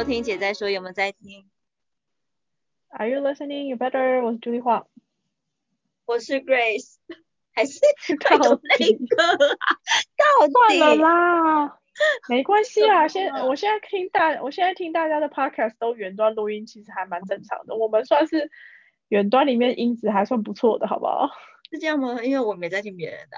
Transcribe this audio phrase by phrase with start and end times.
[0.00, 1.44] 收听姐在说，有没有在听
[2.88, 3.66] ？Are you listening?
[3.66, 4.22] You better.
[4.24, 4.86] 我是朱丽华，
[6.06, 6.94] 我是 Grace，
[7.52, 7.78] 还是
[8.18, 9.36] 太多那个？
[10.16, 11.78] 到底了啦，
[12.30, 13.08] 没关系啊。
[13.12, 17.76] 现我现在听大，我现在听大家的 podcast 都远端录音，其实还蛮正常的。
[17.76, 18.50] 我们算是
[19.08, 21.28] 远端里面音质还算不错的，好不好？
[21.70, 22.22] 是这样吗？
[22.24, 23.36] 因为我没在听别人的，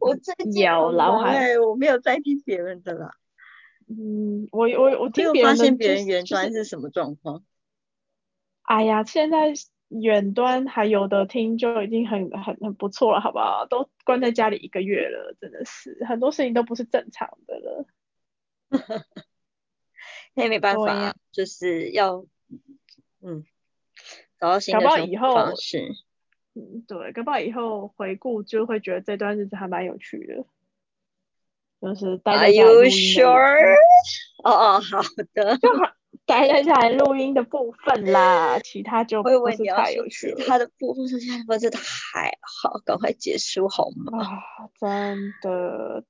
[0.00, 3.14] 我最近有老海，我没有在听别人的啦。
[3.90, 7.42] 嗯，我我我听别人的，别人远端是什么状况？
[8.62, 9.52] 哎呀，现在
[9.88, 13.66] 远端还有的听就已经很很很不错了，好不好？
[13.66, 17.86] 都关在家里一个月了，真的是很多事情都不是正常的了。
[20.34, 22.24] 那也没办法，就是要
[23.20, 23.44] 嗯
[24.36, 24.80] 找到新的
[25.18, 25.96] 方式。
[26.54, 30.44] 嗯，对，搞不好以后回顾就会觉得这段日子还蛮有趣的。
[31.80, 33.24] 就是待在家录音。
[34.44, 35.00] 哦哦，好
[35.34, 35.56] 的。
[35.58, 35.68] 就
[36.26, 40.34] 待在家里录音的部分啦，其他就不是太有趣。
[40.46, 44.22] 他的部分是现在真的还好，赶快结束好吗？
[44.22, 44.38] 啊，
[44.80, 46.04] 真的。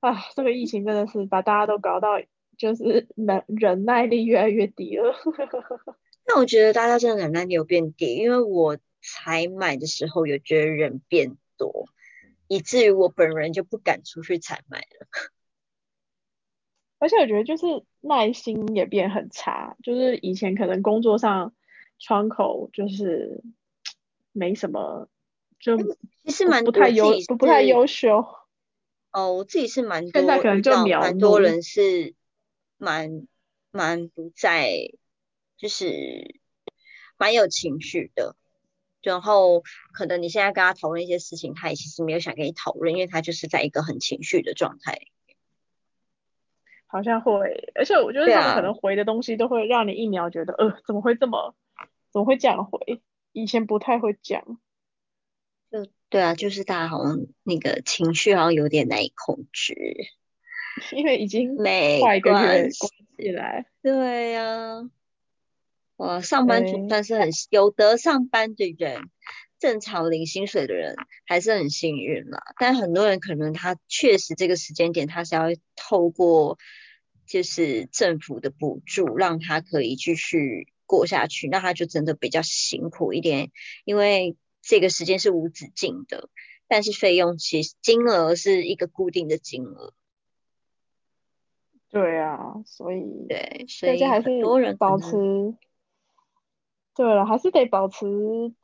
[0.00, 2.20] 啊，这个疫情真的是把大家都搞到，
[2.58, 5.14] 就是忍忍耐力越来越低了。
[6.28, 11.86] 那我觉得大家真的忍耐力有变低，因为我才买的时候有觉得人变多。
[12.48, 15.06] 以至于我本人就不敢出去采买了，
[16.98, 21.54] 而且我觉得就是耐心也变很差，就是以前可能工作上
[21.98, 23.42] 窗口就是
[24.32, 25.08] 没什么，
[25.58, 25.76] 就
[26.24, 28.24] 其实蛮不太优不不太优秀。
[29.12, 32.14] 哦，我自己是蛮现在可能就蛮多人是
[32.76, 33.26] 蛮
[33.70, 34.90] 蛮不在，
[35.56, 36.38] 就是
[37.16, 38.36] 蛮有情绪的。
[39.10, 39.62] 然后
[39.92, 45.00] 可能你现在跟他讨论一些事情，他也其实没有想跟你讨论，因为他就是在一个很情绪的状态。
[46.88, 51.54] 好像会，而且我觉得他们可能回的东西都会让你一秒觉得，呃，怎么会这么，
[52.12, 53.02] 怎么会这样回？
[53.32, 54.58] 以前不太会讲。
[55.70, 59.74] 就对啊，就是大家好像那个情绪好像有点难以控制，
[60.92, 63.66] 因为已经没快一个月关起来。
[63.82, 64.88] 对呀。
[65.96, 69.08] 哇，上班族算是很有得上班的人，
[69.58, 72.42] 正常领薪水的人还是很幸运啦。
[72.58, 76.58] 但很多人可能他确实这个时间点他是要透过
[77.26, 83.50] 就是政府的补助，让他可以继续过下去，那他就真的比较辛苦一点，
[83.86, 86.28] 因为这个时间是无止境的，
[86.68, 89.94] 但是费用其实金额是一个固定的金额。
[91.88, 95.56] 对啊，所以对，所以很多人保持。
[96.96, 98.06] 对了，还是得保持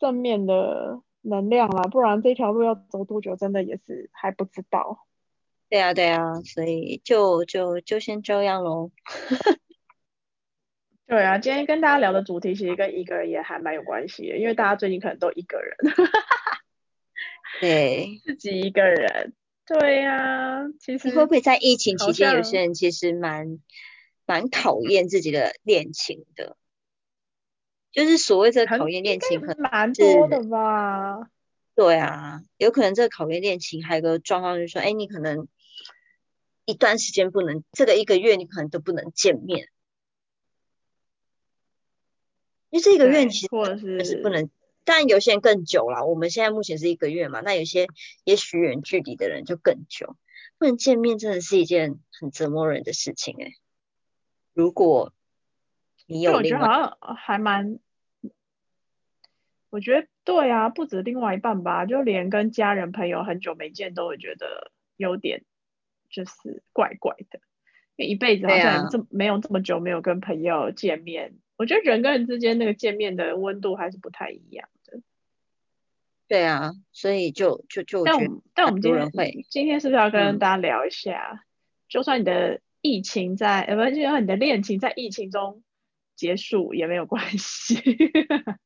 [0.00, 5.06] 正面的能量啦，不然这条路要走多久，真的也是还不知道。
[5.68, 8.90] 对啊，对啊，所以就就就先这样喽。
[11.06, 15.76] 对啊，今天跟大家聊的主题其实跟一个人也还蛮有关系的，因为大家最近可能都一个人。
[17.60, 19.34] 对，自己一个人。
[19.66, 23.58] 对呀，其实会不会在疫情期间，有些人其实蛮
[24.26, 26.56] 蛮讨厌自己的恋情的？
[27.92, 31.30] 就是所谓这考验恋情，可能蛮多的吧？
[31.74, 35.46] 对啊，有可能这个考验恋情还有个状况，就是说，哎，你可能
[36.64, 39.68] 一段时间不能，这个一个月你可能都不能见面，
[42.70, 44.50] 因为这个月其实是不能，
[44.84, 46.04] 但有些人更久了。
[46.06, 47.88] 我们现在目前是一个月嘛，那有些
[48.24, 50.16] 也许远距离的人就更久，
[50.58, 53.54] 不能见面，真的是一件很折磨人的事情哎。
[54.52, 55.14] 如果
[56.12, 57.78] 你有另外，好像还蛮，
[59.70, 65.42] 我觉得对啊，不止另外一半吧，就连跟家人朋友很久没见，都会觉得有点
[66.10, 67.40] 就是怪怪的，
[67.96, 75.00] 因为一辈子好像这没有这么久没有跟朋友见面，我觉得人跟人之间那个见面的温度还是不太一样的。
[76.28, 81.46] 对啊，所以就就就但我们但我们今天会今天是不是要跟大家聊一下？
[81.88, 85.62] 就算你的疫情在，呃，不，就算你的恋情在疫情中。
[86.14, 87.80] 结束也没有关系。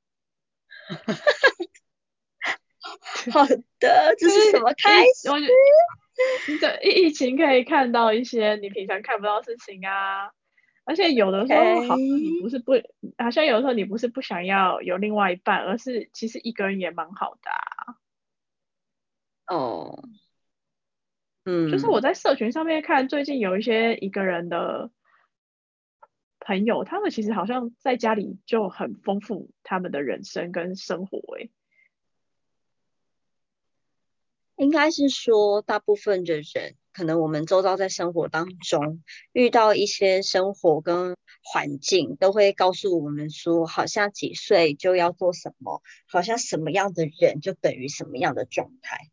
[3.33, 3.45] 好
[3.81, 5.29] 的，这是什么开始？
[6.61, 10.31] 这疫情可以看到一些你平常看不到事情啊，
[10.85, 12.73] 而且有的时候好像你不是不，
[13.19, 17.51] 好像有的时候你不是不想要有另外一半，而是其实一个人也蛮好的。
[17.51, 17.97] 啊
[19.49, 20.05] 哦，
[21.45, 24.91] 嗯，就是我在社群上面看，最近有一些一个人的。
[26.47, 31.49] 朋友，他们其实好像在家里就很丰富他们的人生跟生活，哎，
[34.55, 39.03] 应该是说，大部分的人，可能我们周遭在生活当中
[39.33, 49.11] 遇到一些生活跟环境，都会告诉我们说，好像几岁就要做什么，好像什么样的人就等于什么样的状态。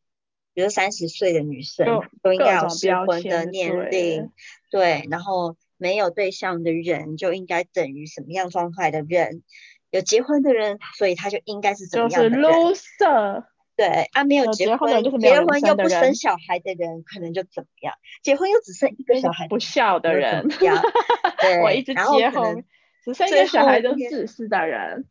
[0.53, 1.87] 比如三十岁的女生
[2.21, 4.29] 都应该有适婚的年龄，
[4.69, 9.43] 对，然后没有对象的人就应该等于什么样状态的人，
[9.91, 12.41] 有结婚的人，所以他就应该是怎么样的人。
[12.41, 13.45] 就是 loser。
[13.75, 17.95] 对啊，没有结婚，结婚又不生小孩的人，可能就怎么样？
[18.21, 20.47] 结婚又只剩一个小孩，不孝的人，
[21.41, 22.63] 对，我一直结婚，
[23.03, 25.07] 只剩一个小孩就自私的人。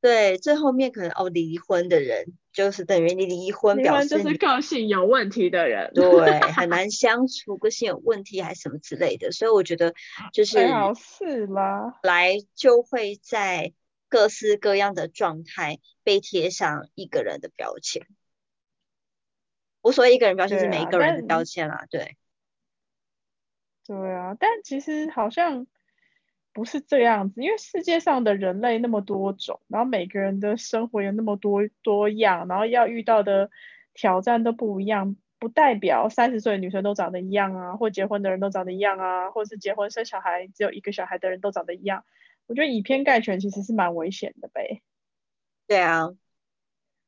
[0.00, 9.32] 对，最后面可能哦，离婚的人就是等于你离婚，表示就是个性有问题的人，对，很难 相处，个性有问题还是什么之类的。
[9.32, 9.94] 所以我觉得
[10.32, 10.58] 就是
[10.96, 13.72] 是啦，来就会在。
[14.12, 18.08] 各式各样的状态被贴上一个人的标签。
[19.82, 22.16] 我所谓一个人标签是每一个人的标签啦，对。
[23.86, 25.64] 对啊，但其实好像
[26.52, 33.50] 不是这样子，因为世界上的人类那么多种，然后每个人的生活有那么多多样，然后要遇到的
[33.94, 42.04] 挑战都不一样，不代表三十岁的女生都长得一样啊，或结婚的人都长得一样啊，或是结婚生小孩只有一个小孩的人都长得一样。
[42.46, 44.82] 我觉得以偏概全其实是蛮危险的呗。
[45.68, 46.10] 对啊，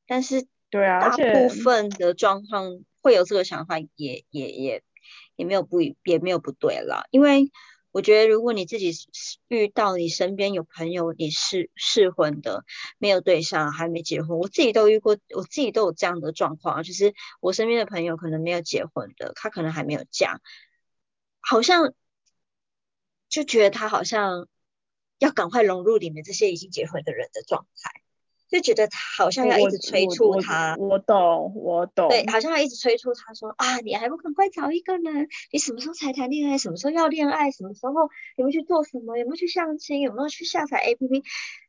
[0.06, 4.82] 但是对啊，而且部分的状况会有这个想法，也也也
[5.34, 7.08] 也没有不也没有不对啦。
[7.10, 7.50] 因为
[7.92, 8.92] 我觉得，如果你自己
[9.48, 12.64] 遇到你身边有朋友你是适婚的，
[12.98, 20.40] 没有对象，还没结婚，我自己都遇过，我自己都有这样的状况，就是我身边的朋友可能没有结婚的，他可能还没有嫁，
[21.40, 21.94] 好像
[23.28, 24.48] 就觉得他好像。
[25.18, 28.01] 要赶快融入里面这些已经结婚的人的状态，
[28.52, 30.76] 就觉得他好像要一直催促他。
[30.78, 32.08] 我懂，我懂。
[32.10, 35.28] 对，好像要一直催促他说啊，你还不赶快找一个人？
[35.50, 36.58] 你什么时候才谈恋爱？
[36.58, 37.50] 什么时候要恋爱？
[37.50, 37.92] 什么时候
[38.36, 39.16] 有没有去做什么？
[39.16, 40.00] 有没有去相亲？
[40.00, 41.24] 有没有去下载 APP？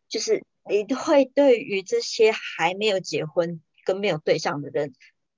[0.10, 4.94] 就是你会对于这些还没有结婚跟没有对象的人，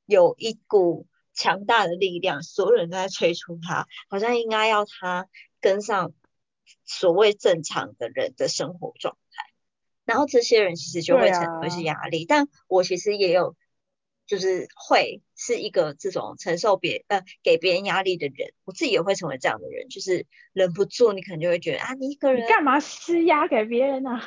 [0.06, 5.28] 有一股强大的力量，所有人都在催促他，好像应该要他
[5.62, 6.14] 跟上。
[6.88, 9.20] 所谓正常的人的生活状态，
[10.06, 12.26] 然后这些人其实就会承受一些压力。
[12.26, 13.56] 但我其实也有，
[14.28, 24.12] 就是会是一个这种承受别呃给别人压力的人，我自己也会成为这样的人，就是忍不住，你可能就会觉得啊，你一个人干嘛施压给别人呢？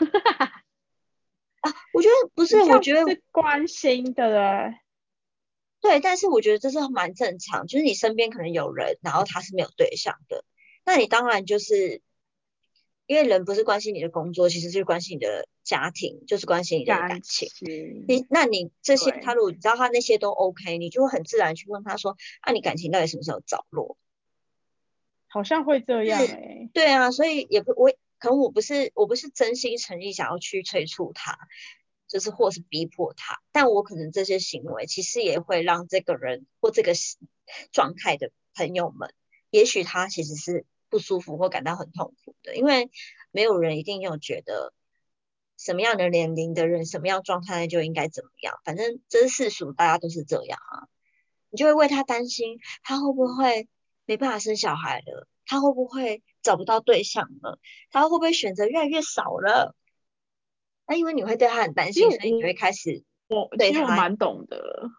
[1.60, 4.74] 啊，我觉得不是，我觉得是关心的，
[5.80, 10.44] 对，但是我觉得这是蛮正常，就是你身边可能有人，然后他是没有对象的，
[10.84, 12.02] 那你当然就是。
[13.10, 17.50] 因为人不是关心你的工作，其实就是关心你的家庭，就是关心你的感情。
[18.08, 23.98] 你那你这些，他如果你知道他那些都 OK，你就会很自然去问他说：“啊，你感情到底什么时候着落？”
[25.28, 26.70] 好像会这样哎。
[26.72, 31.38] 对啊，所以也不我可能我不是我不是真心诚意想要去催促他，
[32.06, 36.94] 就是或是逼迫他，但我可能这些行为其实也会让这个人或这个
[37.72, 39.12] 状态的朋友们，
[39.50, 40.64] 也许他其实是。
[40.90, 42.90] 不舒服或感到很痛苦的，因为
[43.30, 44.72] 没有人一定有觉得
[45.58, 48.58] 什么样的年龄的人，什么样状态就应该怎么样。
[48.64, 50.88] 反正这是世俗，大家都是这样啊。
[51.50, 53.68] 你就会为他担心，他会不会
[54.06, 55.26] 没办法生小孩了？
[55.44, 57.58] 他会不会找不到对象了？
[57.90, 59.74] 他会不会选择越来越少了？
[60.86, 64.90] 那因为你会对他很担心，所以你会开始我其实我蛮懂的。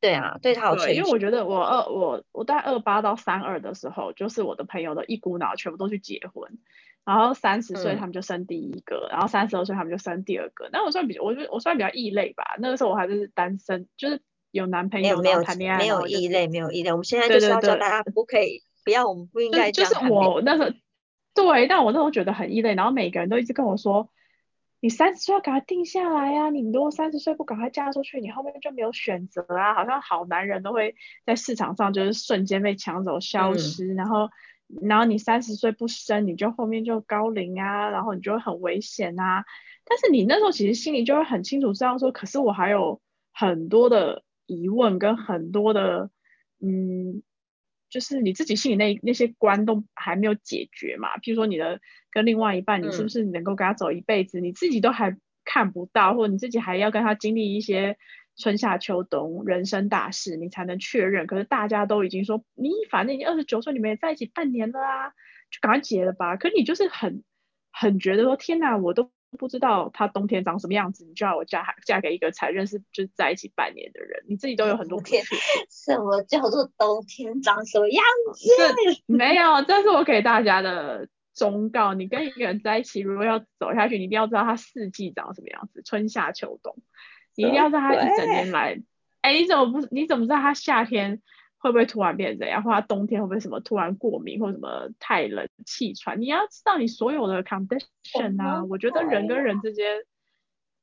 [0.00, 6.58] 对啊，对他有对，因为我觉得我二我我大概二八到三二的时候，就是我的朋友的一股脑全部都去结婚，
[7.04, 10.68] 然后三十岁他们就生第一个，然后三十二岁他们就生第二个。
[10.72, 12.56] 那我算比，我觉得我算比较异类吧。
[12.58, 16.90] 那个时候我还是单身，就是有男朋友没有谈恋爱，没有异类，没有异类。
[16.92, 20.70] 我们现在就是要教大家不可以，不要，我们不应该就是我那时候
[21.34, 24.10] 对，但我那时候觉得很异类，然后每个人都一直跟我说。
[24.82, 26.48] 你三十岁要赶快定下来呀！
[26.48, 29.74] 你如果三十岁不赶快嫁出去，你后面就没有选择啊！
[29.74, 30.94] 好像好男人都会
[31.26, 34.30] 在市场上就是瞬间被抢走、消失，然后，
[34.82, 39.44] 然后你三十岁不生，你就后面就高龄啊，然后你就会很危险啊。
[39.84, 43.00] 但是你那时候其实心里就会很清楚知道说，可是我还有
[43.32, 46.10] 很多的疑问跟很多的，
[46.60, 47.22] 嗯。
[47.92, 51.80] 就是你自己心里那那些关都还没有解决嘛，譬如说你的
[52.12, 57.98] 跟另外一半，你是不是能够跟他走一辈子，你自己都还看不到，或者你自己还要跟他经历一些
[58.40, 61.28] 春夏秋冬人生大事，你才能确认。
[61.28, 65.10] 可是大家都已经说，你反正已经二十九岁，你们也在一起半年了啊，
[65.50, 66.36] 就赶快结了吧。
[66.36, 67.22] 可你就是很
[67.70, 75.38] 很觉得说，天哪，我都不知道他冬天长什么样子，你就要我嫁嫁给一个才认识就是在一起半年的人，你自己都有很多不确定。
[75.70, 78.02] 什么叫做冬天长什么样
[78.34, 79.04] 子？
[79.06, 81.94] 没有，这是我给大家的忠告。
[81.94, 86.76] 你跟一个人在一起，如果要走下去，你一定要知道他四季长什么样子，春夏秋冬，
[87.42, 88.80] 你一定要知道他一整年来。
[89.22, 89.86] 哎，你怎么不？
[89.90, 91.20] 你怎么知道他夏天？
[91.62, 92.62] 会不会突然变这样？
[92.62, 96.18] 或者冬天会不会什么突然过敏，或什么太冷气喘？
[96.18, 98.64] 你要知道你所有的 condition 啊。
[98.64, 99.86] 我觉得人跟人之间，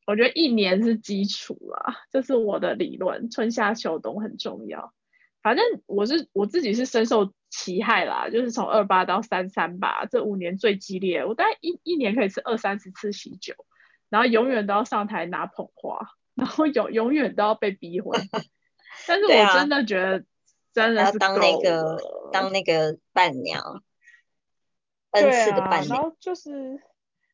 [0.05, 3.31] 我觉得一年是基础啦，这是我的理论。
[3.31, 4.93] 春夏秋冬很重要。
[5.41, 11.25] 反正我是我自己是深受其害啦，就是从二八到三三吧，这五年最激烈。
[11.25, 13.55] 我大概一一年可以吃二三十次喜酒，
[14.09, 18.17] 然后永远都要上台拿捧花，然后永永远都要被逼婚。
[19.05, 20.23] 但是我真的觉得。
[20.73, 21.97] 真的是当那个
[22.31, 23.81] 当那个伴娘，
[25.09, 25.87] 恩赐的伴娘。
[25.87, 26.79] 然后就是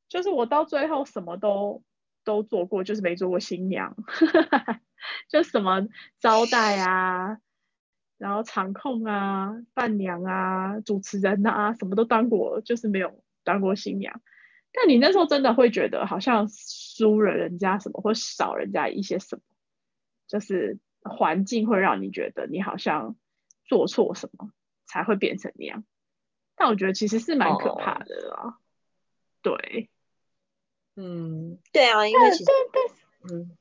[0.08, 1.84] 就是我到最后什么都
[2.24, 3.98] 都做过，就是没做过新娘，
[5.28, 5.86] 就什么
[6.22, 7.40] 招待啊，
[8.18, 14.22] 然后场控啊，伴娘啊，主持人啊，什么都当过，就是没有当过新娘。
[14.72, 16.48] 但你那时候真的会觉得好像
[16.98, 19.42] 输了人家什么，或少人家一些什么，
[20.28, 23.16] 就是环境会让你觉得你好像。
[23.66, 24.52] 做错什么
[24.86, 25.86] 才会变成那样？
[26.54, 28.60] 但我觉得其实是蛮可怕的啦。
[29.42, 29.90] 对，
[30.96, 32.52] 嗯，对啊，因为其实，
[33.32, 33.58] 嗯，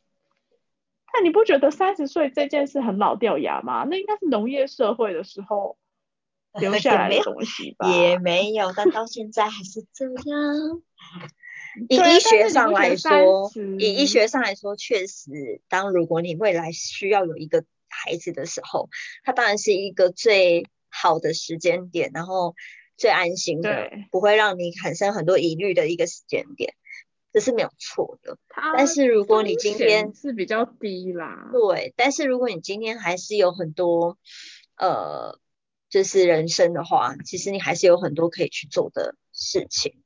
[1.12, 3.86] 但你不觉得三十岁这件事很老掉牙吗？
[3.88, 5.78] 那应该是农业社会的时候
[6.60, 7.88] 留下来的东西吧？
[7.88, 10.82] 也没有，但到现在还是这样。
[11.88, 17.64] 以医学上来说，以医学上来说，确实，当如果你未来需要有一个。
[17.94, 18.88] 孩子的时候，
[19.22, 22.54] 他当然是一个最好的时间点，然后
[22.96, 26.72] 最安心的，不会让你产生很多疑虑的一个时间点，
[27.34, 28.38] 这是没有错的。
[28.74, 34.16] 但是如果你今天是比较低啦，对，但是如果你今天还是有很多
[34.78, 35.38] 呃，
[35.90, 40.02] 就是人生的话，其实你还是有很多可以去做的事情。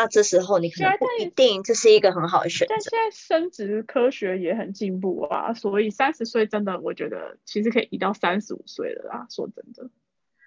[0.00, 2.74] 那这时候你可能不一定这是一个很好的选择。
[2.74, 9.26] 但现在生殖科学也很进步啊，所以三十岁真的我觉得其实可以移到三十五岁了啦。
[9.28, 9.90] 说真的，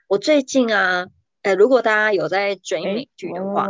[0.07, 1.09] 我最近啊，
[1.41, 3.67] 呃，如果大家有在追美剧的话，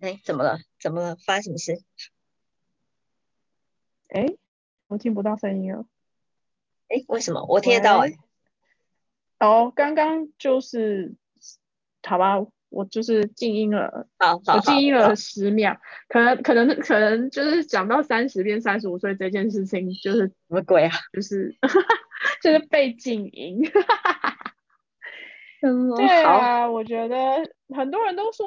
[0.00, 0.58] 哎，怎么了？
[0.80, 1.16] 怎么了？
[1.24, 1.84] 发生什么事？
[4.08, 4.26] 哎，
[4.88, 5.86] 我听不到声音了。
[6.88, 7.44] 哎，为什么？
[7.48, 8.14] 我听得到哎。
[9.38, 11.14] 哦，刚刚就是，
[12.02, 12.44] 好吧。
[12.72, 14.06] 我就是静音了，
[14.54, 15.76] 我静音了十秒，
[16.08, 20.92] 可能可能可能就是讲到三十变三十五岁这件事情，就是什么鬼啊？
[21.12, 21.54] 就是
[22.42, 23.62] 就是被静音，
[25.96, 27.16] 对啊，我觉得
[27.76, 28.46] 很多人都说，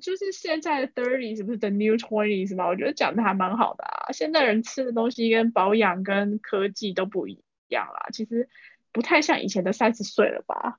[0.00, 2.66] 就是现在的 thirty 是不是 the new twenty 是吗？
[2.66, 8.48] 我觉得讲的还蛮好的啊，现在人吃的东西跟保养跟科技都不一样啦，其实
[8.92, 10.78] 不太像以前的三十岁了吧。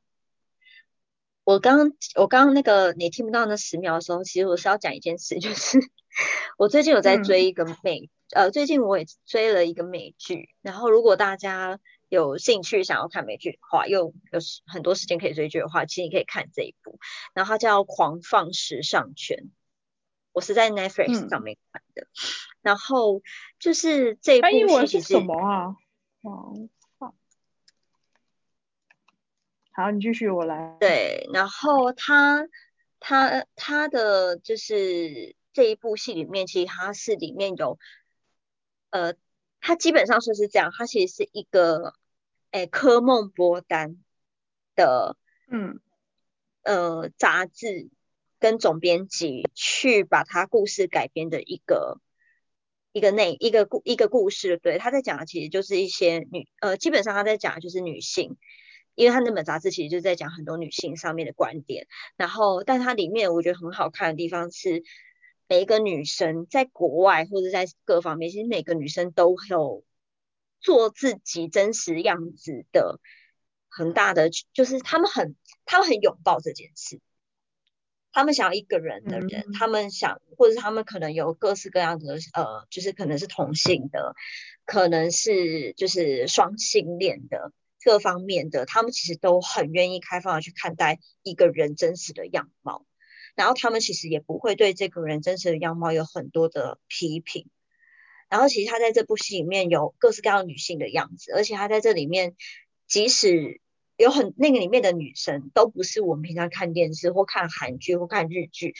[1.43, 5.79] 我刚我刚刚那个你听不到那十秒的时候，其实我是要讲一件事，就是
[6.57, 16.97] 我最近有在追一个美，呃，最近我也追了一个美剧，然后如果大家有兴趣想要看美剧的话，又有很多时间可以追剧的话，其实你可以看这一部，
[17.33, 19.37] 然后它叫《狂放时尚圈》，
[20.31, 22.07] 我是在 Netflix 上面看的，
[22.61, 23.21] 然后
[23.59, 25.75] 就是这一部戏是什么啊？
[26.21, 26.69] 狂
[29.75, 30.77] 好，你继续，我来。
[30.79, 32.47] 对，然后他
[32.99, 37.79] 他他的就是这一部戏里面，其实他是里面有，
[38.91, 39.15] 呃，
[39.59, 41.95] 他基本上说是这样，他其实是一个，
[42.51, 43.97] 哎，科梦波丹
[44.75, 45.17] 的，
[45.49, 45.79] 嗯，
[46.61, 47.89] 呃，杂志
[48.37, 51.99] 跟总编辑去把他故事改编的一个
[52.91, 58.37] 一个内一个故一个故事，对，他在讲的其实就是一些女，呃，基本上他在讲的就是女性。
[58.95, 64.83] 因为他那本杂志其实就在讲很多女性上面的观点，然后，但它里面我觉得很好看的地方是，
[65.47, 69.83] 每一个女生在国外或者在各方面，其实每个女生都有
[70.59, 72.99] 做自己真实样子的
[73.69, 75.35] 很大的，就是他们很
[75.65, 76.99] 他们很拥抱这件事，
[78.11, 84.13] 他们想要一个人的人，他们想，或者他们可能有各式各样的呃，就是可能是同性的，
[84.65, 87.51] 可能是就是双性恋的。
[87.83, 92.85] 各方面的，他们其实都很愿意开放的去看待一个人真实的样貌，
[93.35, 97.49] 然后他们其实也不会对这个人真实的样貌有很多的批评。
[98.29, 102.35] 然后其实他在这部戏里面有各式各样女性的样子，而且他在这里面，
[102.87, 103.61] 即使
[103.95, 108.73] 有很那个里面的女生都不是我们平常看电视或看韩剧或看日剧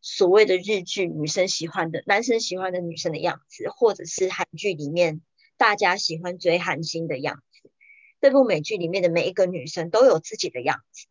[0.00, 5.22] 所谓的日剧女生喜欢的、男生喜欢的女生的样子，或者是韩剧里面
[5.56, 7.49] 大家喜欢追韩星的样子。
[8.20, 11.06] 这部美剧里面的每一个女生都有自己的样子，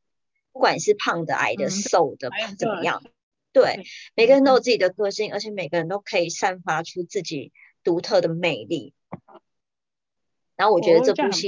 [0.51, 3.03] 不管是胖的、矮的、瘦的，怎么样，
[3.51, 3.83] 对，
[4.15, 7.51] 每个人都有自己的个性，而且每个人都可以散发出自己
[7.83, 8.93] 独特的魅力。
[10.55, 11.47] 然后我觉得这部戏，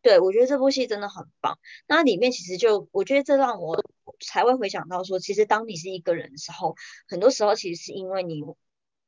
[0.00, 1.58] 对我觉得这部戏真的很棒。
[1.88, 3.84] 那里面其实就，我觉得这让我
[4.20, 6.76] 才会回想到说，其实当你是一个人的时候，
[7.08, 8.42] 很多时候其实是因为你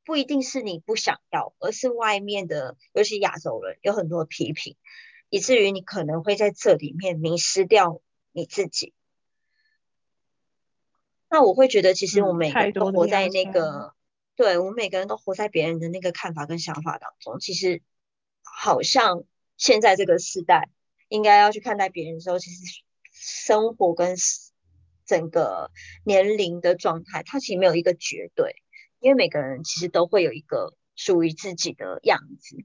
[0.03, 4.75] 不一定是你不想要，而是外面的，尤其亚洲人有很多批评，
[5.29, 8.01] 以至于你可能会在这里面迷失掉
[8.31, 8.93] 你自己。
[11.29, 13.93] 那我会觉得，其实我们每个人都活在那个，
[14.35, 17.81] 对我们每个人都活在别人的那个看法跟想法当中，其实。
[18.57, 19.23] 好像
[19.57, 20.69] 现在这个时代，
[21.09, 24.15] 应该要去看待别人的时候，其实生活跟
[25.03, 25.71] 整个
[26.05, 28.61] 年龄的状态，它其实没有一个绝对，
[28.99, 32.63] 因为每个人其实都会有一个属于自己的样子，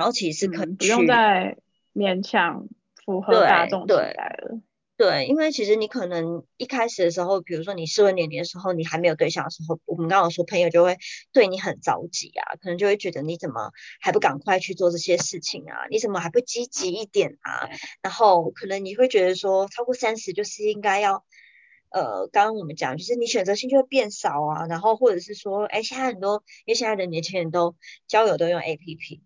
[0.00, 1.58] 然后其实可不用再
[1.92, 2.66] 勉强
[3.04, 4.58] 符合大众期待了。
[4.96, 10.96] 对，因为其实你可能一开始的时候，比如说你适婚年龄的时候，你还没有对象的时候，我们刚刚说朋友就会
[11.32, 15.86] 对你很着急啊，可能就会觉得你怎么还不赶快去做这些事情啊？
[15.90, 17.68] 你怎么还不积极一点啊？
[18.00, 21.24] 然后可能你会觉得说，超过三十就是应该要，
[21.90, 27.74] 呃，刚刚我们讲就是你选择性就会变少啊，然后或者是说，哎，现在很多因为现在的年轻人都
[28.06, 29.22] 交友都用 A P P，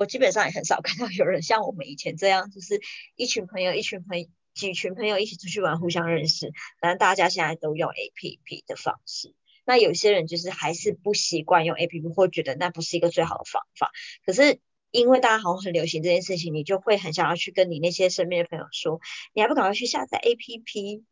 [0.00, 2.80] 我基本上也很少看到有人像我们以前这样，就是
[3.14, 4.28] 一群朋友一群朋。
[4.52, 6.52] 几群朋友一起出去玩，互相认识。
[6.80, 9.32] 反正大家现在都用 A P P 的方式。
[9.64, 13.92] 那有些人就是还是不习惯用 A P P，或觉得那不是一个最好的方法。
[14.26, 14.58] 可是
[14.90, 19.00] 因为大家好像很流行这件事情，你就会很想要去跟你那些身边的朋友说，
[19.32, 21.04] 你还不赶快去下载 A P P？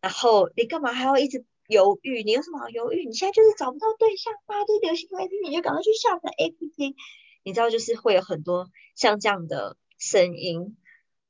[0.00, 2.22] 然后你干嘛还要一直犹豫？
[2.22, 3.04] 你有什么好犹豫？
[3.04, 4.64] 你现在就是找不到对象吗？
[4.66, 6.96] 都流行 A P P，你就赶快去下载 A P P。
[7.42, 10.76] 你知道，就是会有很多像这样的声音。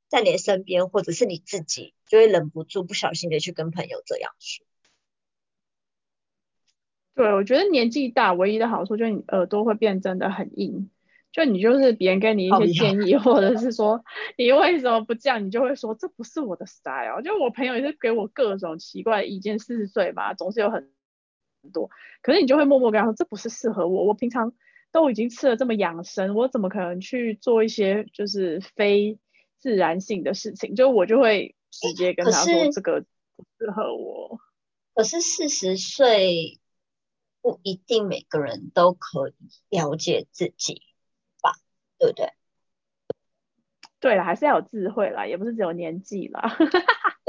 [0.07, 4.65] 在你的身边，或者是你自己，就会忍不住不小心的去跟朋友这样说。
[7.15, 10.89] 对，我觉得年纪大唯一的好处就是你耳朵会变真的很硬，
[11.31, 14.03] 就你就是别人给你一些建议，或者是说
[14.37, 17.21] 你为什么不这样，你就会说这不是我的 style。
[17.21, 20.91] 就我朋友也是给我各种奇怪的意见，四十岁嘛，总是有很
[21.71, 21.89] 多，
[22.21, 24.51] 可是你就会默默跟他说这不是适合我，我平常
[24.91, 29.19] 都已经吃了这么养生，我怎么可能去做一些就是非。
[29.61, 34.39] 自然性的事情，就我就会直接跟他说这个不适合我。
[34.95, 36.59] 可是四十岁
[37.43, 39.33] 不一定每个人都可以
[39.69, 40.81] 了解自己
[41.43, 41.51] 吧，
[41.99, 42.33] 对不对？
[43.99, 46.57] 对了，还是要有智慧啦，也不是只有年纪啦。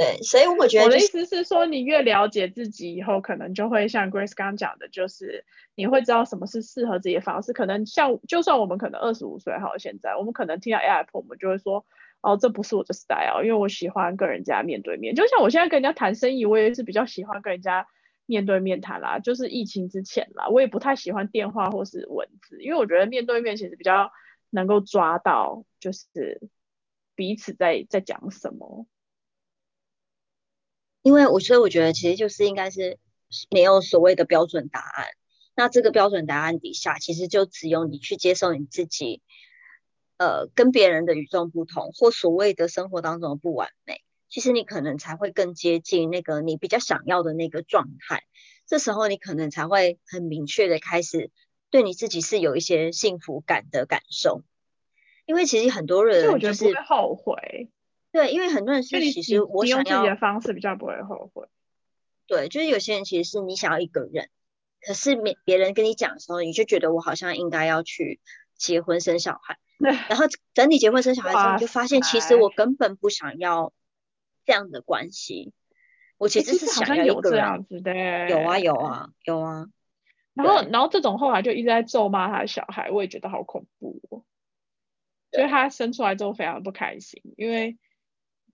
[0.03, 7.53] 对，所以我觉得我的意思是说，你越了解自己以后，可能就会像 Grace 刚刚讲的，就是你会知道什么是适合自己的方式。
[7.53, 11.85] 可能像就算我们可能二十五岁好，现在我们可能听到 AI，我们就会说。
[12.25, 15.13] 哦，这不是我的 style，因为我喜欢跟人家面对面。
[15.13, 17.89] 就像我现在跟人家谈生意，我也是比较喜欢跟人家
[18.27, 19.19] 面对面谈啦。
[19.19, 24.13] 就是疫情之前啦，我也不太喜欢电话或是文字，因为我觉得面对面其实比较
[24.51, 26.41] 能够抓到，就是
[27.17, 28.87] 彼此在在讲什么。
[31.03, 32.99] 因为我所以我觉得其实就是应该是
[33.51, 35.07] 没有所谓的标准答案。
[35.55, 39.21] 那这个标准答案底下，其实就只有你去接受你自己。
[40.19, 48.23] 呃，跟别人的与众不同，或所谓的生活当中的不完美，其实你可能才会更接近那个你比较想要的那个状态。
[48.65, 51.33] 这时候你可能才会很明确的开始
[51.71, 54.43] 对你自己是有一些幸福感的感受。
[55.27, 57.69] 因为其实很多人就是不会后悔。
[58.13, 61.49] 对，因为很多人是其实我想要的方式比较不会后悔。
[62.27, 64.29] 对，就是有些人其实是你想要一个人，
[64.81, 68.21] 可是别别人跟你讲的时候，你就觉得我好像应该要去
[68.55, 69.59] 结婚生小孩。
[70.09, 73.73] 然后等你结婚生小孩之后，你就发现其实我根本不想要
[74.45, 75.53] 这样的关系。
[76.19, 77.67] 我其实是想要一个人。
[78.29, 79.67] 有啊有啊有啊。
[80.35, 84.25] 然后然后这种后来就一直在咒骂他的小孩，我也觉得好恐怖。
[85.33, 87.77] 所以他生出来之后非常不开心，因为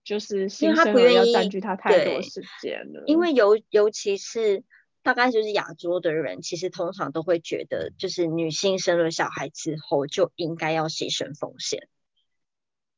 [0.09, 3.03] 就是新生儿要占据他太多时间了。
[3.05, 4.63] 因为尤尤其是。
[5.01, 11.87] 大概就是亚洲的人，其实通常都会觉得，就是女性生了小孩之后就应该要牺牲奉献，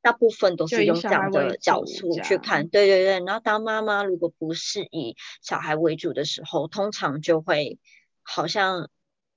[0.01, 2.67] 大部分都是用这样的角度去看。
[2.69, 7.77] 对对对，然后当妈妈如果不是以小孩为主的时候，通常就会
[8.23, 8.89] 好像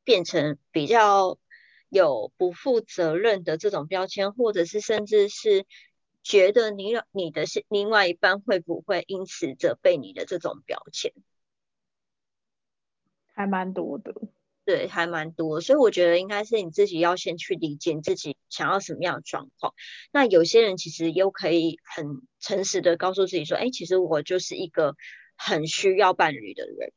[0.02, 1.38] 变成比较
[1.90, 5.66] 有不负责任的这种标签，或者是甚至是
[6.24, 11.12] 觉得你你的是另外一半会不会因此责备你的这种标签。
[13.32, 14.12] 还蛮多的。
[14.66, 19.74] 对，还蛮多，所以我觉得应该是你自己要先去理解自己想要什么样的状况。
[20.10, 24.96] 那有些人其实又可以很诚实的告诉自己说，哎，其实我就是一个
[25.36, 26.94] 很需要伴侣的人。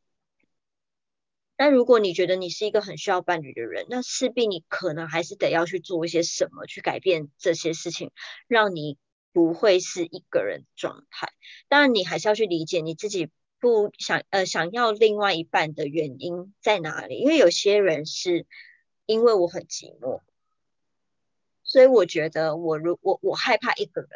[1.57, 8.11] 那如果你觉得你是一个很需要伴侣的人，那势必你可能还是得要去做一些什么去改变这些事情，
[8.47, 8.97] 让你
[9.37, 11.29] 不会是一个人状态。
[11.67, 13.29] 当然，你还是要去理解你自己。
[13.59, 17.17] 不想呃想要另外一半的原因在哪里？
[17.17, 18.45] 因为有些人是
[19.07, 20.21] 因为我很寂寞，
[21.63, 24.09] 所以我觉得我如我我害怕一个人，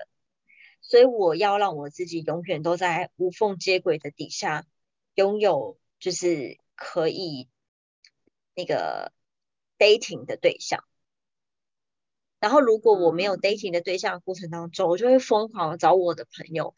[0.80, 4.68] 所以我要让我自己永远都在无缝接轨的底下，
[5.16, 7.50] 拥有就是可以
[8.54, 9.12] 那个
[9.80, 10.86] dating 的对象。
[12.42, 16.76] 然后如果我没有 dating 的对象过程当中，我就会疯狂的找我的朋友。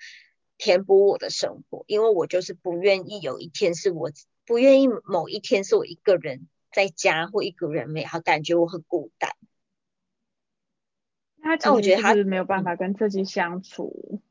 [0.60, 4.12] 填补我的生活，因为我就是不愿意有一天是我
[4.46, 9.32] 不愿意某一天是我一个人在家或一个人美好感觉我很孤单。
[11.38, 14.22] 那我觉得他是没有办法跟自己相处。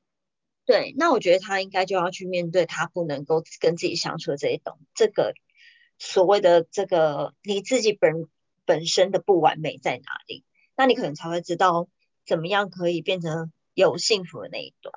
[0.64, 5.34] 对，那我觉得他应该就要去面对他不能够跟自己相处的这一种这个
[5.98, 8.28] 所谓的这个你自己本
[8.64, 10.44] 本身的不完美在哪里，
[10.82, 11.88] 那你可能才会知道
[12.26, 14.92] 怎么样可以变成有幸福的那一段。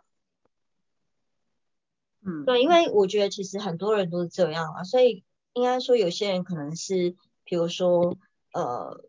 [2.26, 8.18] 嗯，对，因为我觉得其实很多人都是这样啊，所以应该说有些人可能是，比如说，
[8.52, 9.06] 呃，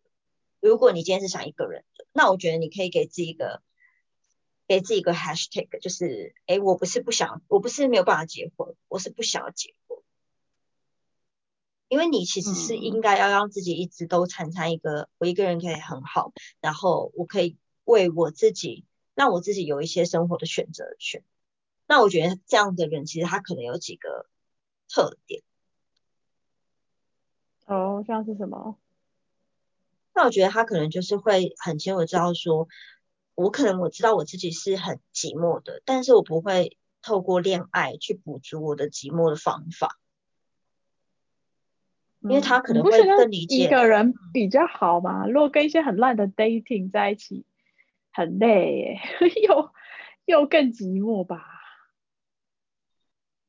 [0.60, 3.62] 如果你今天是想一个人的，那我觉得你可以给自己一个，
[4.68, 9.86] 给自己一个 hashtag，就是，哎，我不是不想，我不是没有办法结婚，我是不想要结婚，
[11.88, 21.22] 因为你其实是应该要让自己一直都产生一个，我一个人可以很好，然后我可以为我自己，让我自己有一些生活的选择权。
[21.87, 24.27] 那我觉得这样的人其实他可能有几个
[24.88, 25.42] 特点。
[27.66, 28.77] 哦，像是什么？
[30.14, 32.68] 那我觉得他可能就是会很清楚知道说，
[33.35, 39.99] 我可能我知道我自己是很寂寞的，但是我不会透过恋爱去补足我的寂寞的方法，
[42.20, 45.26] 因为他可能会更理解一个人比较好嘛。
[45.26, 47.44] 如果跟一些很烂的 dating 在一起，
[48.12, 49.00] 很累耶，
[49.46, 49.70] 又
[50.24, 51.44] 又更寂寞吧。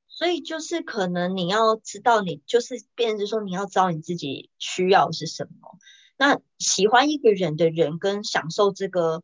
[0.08, 5.78] 所以就是可能你要知道，你就是变成说你要知道你自己需要是什么。
[6.18, 9.22] 那喜欢一个人的人跟享受这个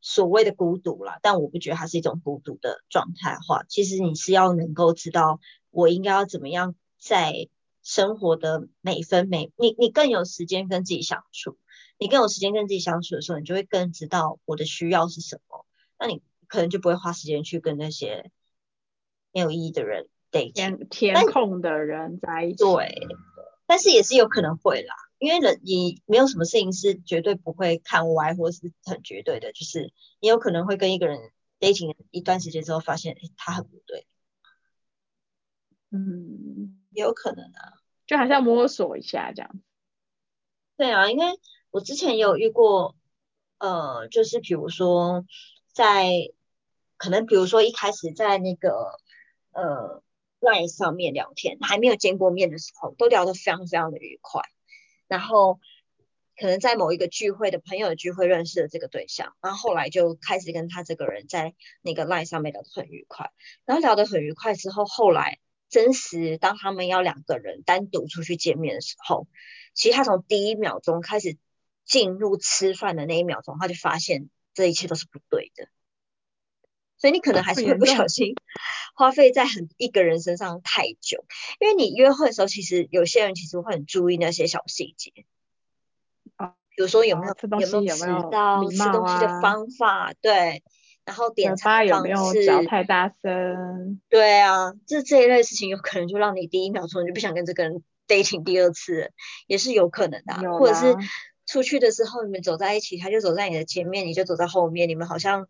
[0.00, 3.64] 所谓的孤独啦，但我不觉得它是一种孤独的状态话。
[3.68, 7.48] 其实你是要能够知道我应该要怎么样在
[7.84, 11.56] 生活的每分每你你更有时间跟自己相处，
[11.96, 15.64] 你更有时间跟自己相处的时候，你就会更知道我的需要是什么。
[16.00, 18.32] 那你可能就不会花时间去跟那些
[19.30, 20.08] 没有意义的人。
[20.36, 23.06] 填填空的人在一起，对，
[23.66, 34.08] 但是也是有可能会啦，因为人你没有什么事情是绝对不会看歪，或是很绝对的，就是你有可能会跟一个人 dating 一段时间之后，发现他很不对，
[35.92, 39.50] 嗯，也有可能啊，就还是要摸索一下这样。
[40.76, 41.26] 对啊，因为
[41.70, 42.96] 我之前也有遇过，
[43.58, 45.26] 呃，就是比如说
[45.72, 46.32] 在
[46.96, 48.98] 可能比如说一开始在那个
[49.52, 50.02] 呃。
[50.40, 54.42] line 上面聊天，还没有见过面的时候，都聊得非常非常的愉快。
[55.08, 55.58] 然后
[56.36, 63.32] 可能在某一个聚会的朋友的聚会认识了这个对象，然后后来就开始跟他这个人在那个 line 上面聊得很愉快。
[63.64, 65.38] 然后聊得很愉快之后，后来
[65.74, 69.26] 真实当他们要两个人单独出去见面的时候，
[69.74, 71.36] 其实他从第一秒钟开始
[71.84, 75.66] 进入吃饭的那一秒钟，他就发现这一切都是不对的。
[76.96, 78.36] 所以你可能还是会不小心
[78.94, 81.24] 花费在很一个人身上太久，
[81.58, 85.26] 因为你约会的时候，其实有些人其实会很注意那些小细节，
[86.36, 87.98] 啊，比如说有没有有没有迟
[88.30, 90.62] 到，吃东西的方法，对，
[91.04, 99.12] 然后点餐方式，脚太大声，对啊，这这一类事情有可能就让你第一秒钟就不想跟这个人 dating 第二次，
[99.46, 100.96] 也是有可能的，或者是
[101.46, 105.46] 出去的时候你们走在一起，他就走在你的前面，你就走在后面，你们好像。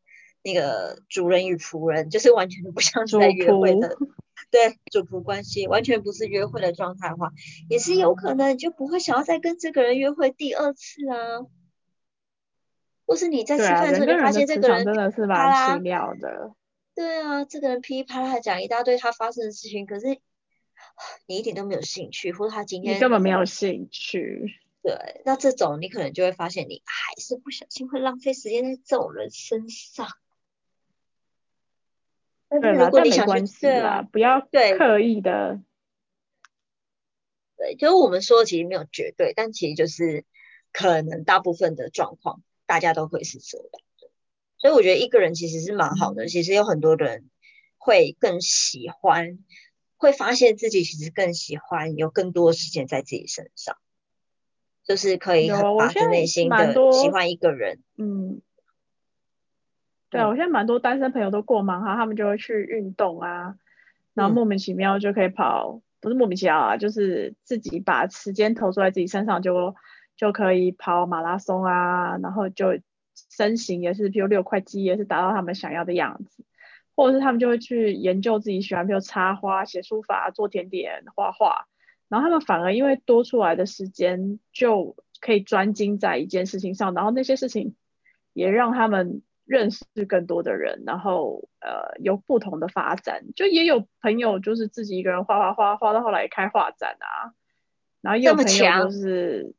[0.47, 3.97] 那个主人与仆人就是完全不像是在约会的，
[4.53, 7.31] 对主仆关系完全不是约会的状态的话，
[7.71, 11.17] 也是有可能你就不会想要再跟这个人约会第二次啊，
[13.07, 16.55] 或是你在吃饭的时候你发现这个人真的是蛮奇妙的，
[16.95, 20.19] 对啊，这个人噼里啪啦讲一大堆他发生的事情，可是
[21.27, 24.61] 你一点都没有兴趣，或者他今天你根本没有兴趣。
[24.83, 30.07] 对，那这种你可能就会发现你还是不小心会浪费时间在这种人身上。
[32.51, 35.61] 那如果你想关系啦，不要刻意的。
[37.57, 40.25] 对，就是我们说的其实没有绝对，但其实就是
[40.71, 43.79] 可能大部分的状况大家都会是这样的。
[44.59, 47.29] 所以我觉得一个人其实是蛮好的，其实有很多人
[47.77, 49.39] 会更喜欢，
[49.97, 53.77] 会发现自己其实更喜欢有更多时间在自己身上，
[54.85, 57.81] 就是可以很发自内心的喜欢一个人。
[57.97, 58.41] 嗯，
[60.11, 63.57] 对啊，我现在蛮多单身朋友都过忙哈，他们就会去运动啊，
[64.15, 65.83] 然后莫名其妙就可以跑。
[66.01, 69.75] 不是莫名其妙啊，就是自己把时间投注在自己身上，就
[70.17, 72.79] 就可以跑马拉松啊，然后就
[73.31, 76.45] 身形也是，比如六块肌也是达到他们想要的样子，
[76.95, 81.67] 或者是他们就会去研究自己喜欢，比如插花、写书法、做甜点、画画，
[82.09, 87.75] 然后他们反而因为多出来的时间就可以专精在一件事情上，然后那些事情
[88.33, 89.23] 也让他们。
[89.47, 97.37] 认识更多的人，然后呃有不同的发展，就也有朋友就是自己一个人画画画画到后来开画展啊，
[98.01, 99.55] 然后也有朋友就是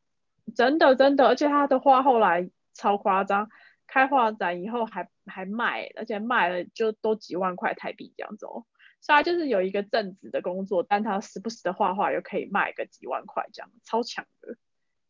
[0.53, 3.49] 真的真的，而且他的画后来超夸张，
[3.87, 8.65] 开画展以后还还卖，而且卖了就都几万块台币这样子哦，
[9.01, 14.57] 所以他就是有一个正职的工作，但他时不时的画画又可以卖个几万块这样，超强的，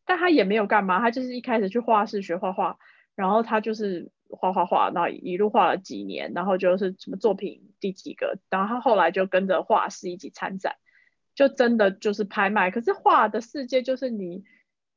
[0.06, 2.78] 但他也没有干嘛，他就是一开始去画室学画画，
[3.15, 4.12] 然后他就是。
[4.28, 10.78] 画画画，然后一路画了几年，然后就是什么作品第几个，然后他后来就跟着画室一起参展，
[11.36, 12.71] 就真的就是拍卖。
[12.71, 14.43] 可是画的世界就是你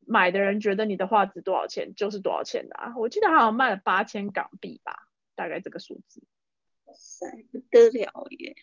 [0.09, 2.94] 买的人觉得你的画值多少钱就是多少钱的啊！
[2.97, 6.23] 我记得好像卖了八千港币吧，大概这个数字。
[6.85, 8.57] 哇塞，不得了耶！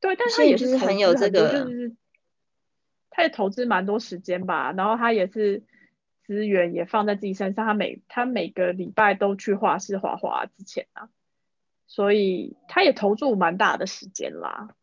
[0.00, 1.96] 对，但他也是很有这个，就是
[3.10, 5.64] 他也投资蛮多时间吧，然后他也是。
[6.28, 11.08] 资源也放在自己身上，他每他每个礼拜都去画室画画之前啊，
[11.86, 14.76] 所以他也投注蛮大的时间啦。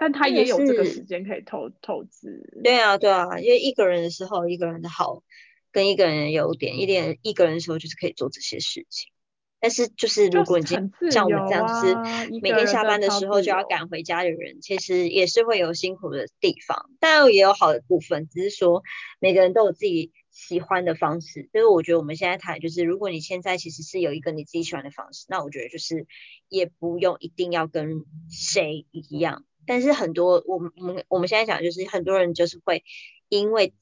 [0.00, 2.58] 但他也有这个时间可以投投资。
[2.64, 5.22] 对啊，对啊，因为一个人的时候，一个人的好
[5.70, 9.12] 跟一个人的优点，一点一个人的时候就是可以做这些事情。
[9.60, 18.26] 但是就是如果你像我们这样，就是每天下班的时候就要赶回家的人，其实也是会有辛苦的地方，但也有好的部分。
[18.30, 18.82] 只是说
[19.18, 21.50] 每个人都有自己喜欢的方式。
[21.52, 26.06] 所以我觉得我们现在谈就是，如果你现在其实是有一个你自己喜欢的方式，那我觉得就是
[26.48, 29.44] 也不用一定要跟谁一样。
[29.70, 32.82] 但是很多我们我们我们现在讲就是很多人就是会
[33.28, 33.72] 因为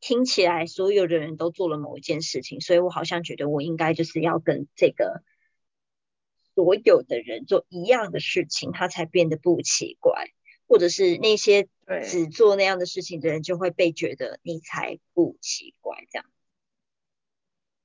[0.00, 5.22] 听起来所有的人都做了某一件事情，所以我好像觉得我应该就是要跟这个
[6.54, 10.30] 所有的人做一样的事情，他才变得不奇怪，
[10.66, 11.68] 或者是那些
[12.02, 16.24] 只做那样的事情的人就会被觉得你才不奇怪这样。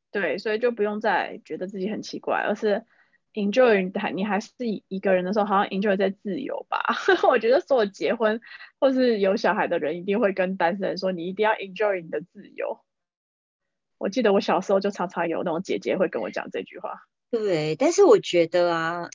[0.10, 2.86] 对，所以就不用再觉得自己很奇怪，而是。
[3.34, 4.54] Enjoy 还你还是
[4.88, 6.84] 一个人的时候，好像 enjoy 在自由吧。
[7.30, 8.42] 我觉得所有结婚
[8.80, 12.82] 或是有小孩的人，一定会跟单身人说，你一定要 enjoy 你的自由。
[13.98, 17.04] 我记得我小时候就常常有那种姐姐会跟我讲这句话。
[17.30, 19.10] 对，但是我觉得啊，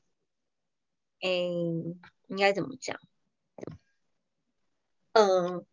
[1.22, 2.98] 嗯，应该怎么讲？
[5.12, 5.66] 嗯，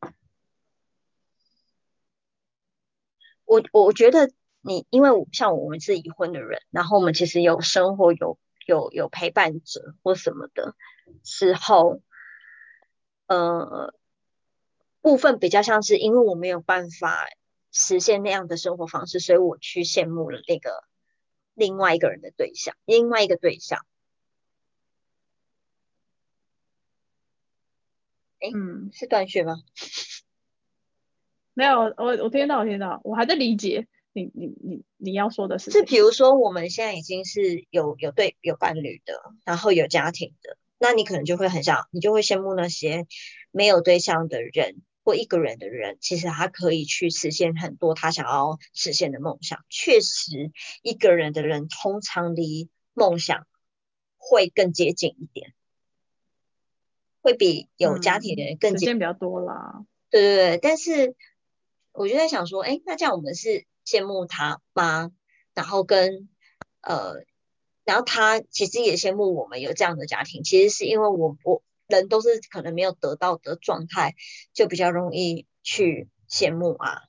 [3.45, 4.31] 我我觉得。
[4.65, 10.73] 你因为像我们是已婚的人，然后我们其实有生活有有有陪伴者或什么的
[11.23, 12.01] 时候，
[13.27, 13.93] 呃，
[15.01, 17.25] 部分比较像是因为我没有办法
[17.73, 20.85] 实现那样的生活方式，所以我去羡慕了那个
[21.53, 23.85] 另外一个人的对象，另外一个对象。
[28.39, 29.57] 哎，嗯，是断续吗？
[31.53, 33.87] 没有，我我听到，我听到，我还在理解。
[34.15, 43.07] 你你你你要说的是，是比如说我们现在已经是有有对有伴侣的，然后有家庭的，那你可能就会很想，你就会羡慕那些
[43.49, 49.65] 没有对象的人或一个人的人，其实他可以去实现很多他想要实现的梦想。
[49.67, 50.51] 确实，
[50.83, 53.47] 一个人的人通常离梦想
[54.17, 55.55] 会更接近一点，
[57.19, 59.83] 会比有家庭的人更时间比较多啦。
[60.11, 61.15] 对对对，但是
[61.93, 63.65] 我就在想说，哎，那这样我们是。
[63.85, 65.11] 羡慕他吗？
[65.53, 66.29] 然后跟
[66.81, 67.23] 呃，
[67.85, 70.43] 然后他其实也羡慕我们有这样的家庭。
[70.43, 74.15] 其实是因为我我人都是可能没有得到的状态，
[74.53, 77.03] 就比较容易去羡慕啊。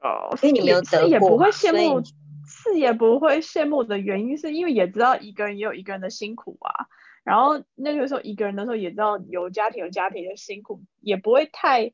[0.00, 2.00] 哦，所以你没有得过，不会羡慕，
[2.46, 6.86] 是也不会羡慕的原因，是因为也知道一个人也有一个人的辛苦啊。
[7.24, 11.92] 然后那个时候一个人的时候，也知道有家庭有家庭的辛苦，也不会太。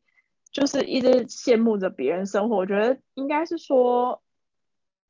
[0.53, 4.23] 就是一直羡慕着别人生活，我觉得应该是说，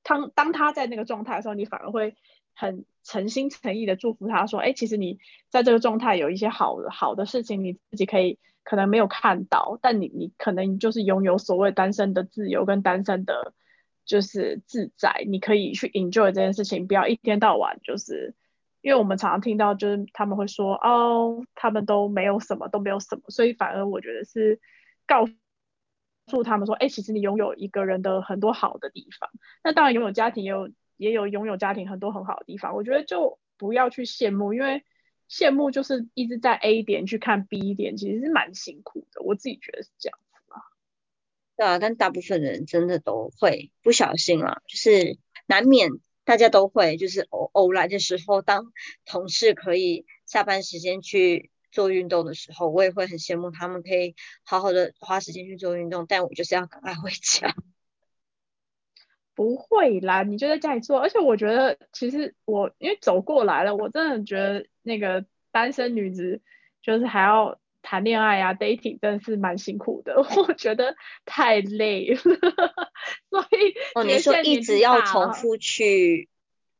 [0.04, 2.14] 当当他在那个状态的时候，你反而会
[2.54, 5.18] 很诚心诚意的祝福他说，哎，其实你
[5.50, 13.52] 在这个状态有一些好的好的事情，你自己可以可能没有看到，但你你可能就是拥有所谓单身的自由跟单身的，
[14.04, 18.36] 就是自在，你可以去 enjoy 这件事情，不要一天到晚就是，
[18.80, 24.60] 因为我们常常听到就是他们会说，哦，他们都没有什么都没有什么，所以反而我觉得是
[25.06, 25.26] 告
[26.26, 29.30] 诉他们说，哎，其实你拥有一个人的很多好的地方，
[29.64, 30.70] 那当然拥有家庭也有。
[30.98, 34.84] 也有拥有家庭很多很好的地方，我觉得就不要去羡慕，因为
[35.28, 39.20] 羡慕就是一直在 A 点去看 B 点，其实是蛮辛苦的。
[39.22, 40.62] 我自己觉得是这样子啊。
[41.56, 45.90] 对啊，但大部分人真的都会不小心啊，就是难免
[46.24, 48.72] 大家都会，就是偶偶然的时候，当
[49.04, 57.52] 同事可以下班时间去做运动的时候，我也会很羡慕他们可以好好的花时间去做运动，但我就是要赶快回家。
[59.34, 61.00] 不会啦，你就在家里做。
[61.00, 66.42] 而且我觉得，其实我因为走过来了，我真的觉得那个单身女子
[66.82, 70.16] 就是还要谈恋爱啊，dating 真的是蛮辛苦的。
[70.36, 72.20] 我觉得太累了，
[73.30, 76.28] 所以哦，你说一直要重复去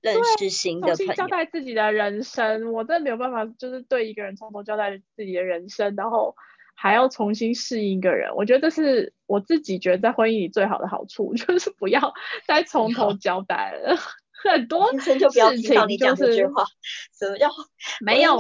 [0.03, 6.37] 认识新的朋友，交代自己的人生，我真的没有办法，就是对一个人从头交代自己的人生，然后。
[6.75, 12.13] 还要重新适应一个人，我觉得这是我自己觉得在婚姻里最好的好处， 就是不要
[12.47, 13.95] 再从头交代了。
[14.51, 16.17] 很多事情就是什么叫
[18.01, 18.39] 没有，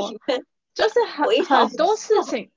[0.75, 2.51] 就是很很多事情。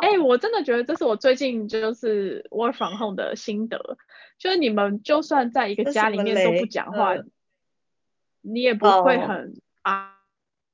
[0.00, 3.98] 哎，我真的觉得这是我最近就是 work from home 的心得，
[4.38, 7.14] 就是你们就算在一个家里面都不讲话，
[8.44, 9.54] 你也不会很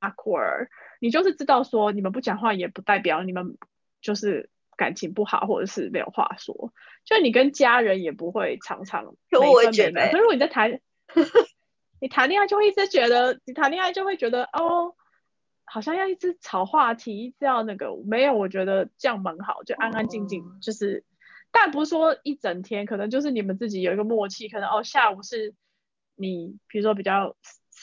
[0.00, 0.68] awkward。
[1.00, 3.56] 你就是知道说你们不讲话也不代表你们。
[4.02, 6.72] 就是感情不好，或者是没有话说，
[7.04, 10.06] 就你跟家人也不会常常没分没秒。
[10.06, 10.80] 可是如果你在谈，
[12.00, 14.94] 你谈恋爱就会一直觉得，你谈恋爱就会觉得哦，
[15.66, 21.04] 好像要一直吵话题，一直要那个没有，我觉得这样蛮好，就安安静静，就是，
[21.50, 25.54] 但不是说一整天，可能就是你们自己有一个默契，可能哦下午是
[26.16, 27.37] 你，比如说比较。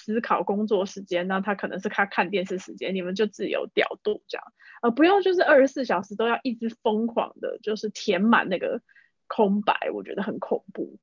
[0.07, 8.81] 思考工作时间，那他可能是他看电视时间，你们就自由调度这样，呃，不用就是二十四小时都要一直疯狂的，就是填满那个
[9.27, 10.97] 空白，我觉得很恐怖。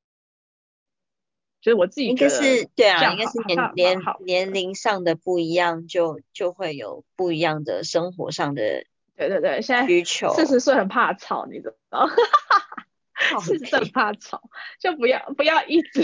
[1.61, 12.09] 所以我自己应该是对啊，应该是年年年龄上的不一样，就就会有不一样的生活上的对对对，现在需求四十岁很怕吵，你知道？
[13.41, 16.01] 四十岁怕吵，就不要不要一直。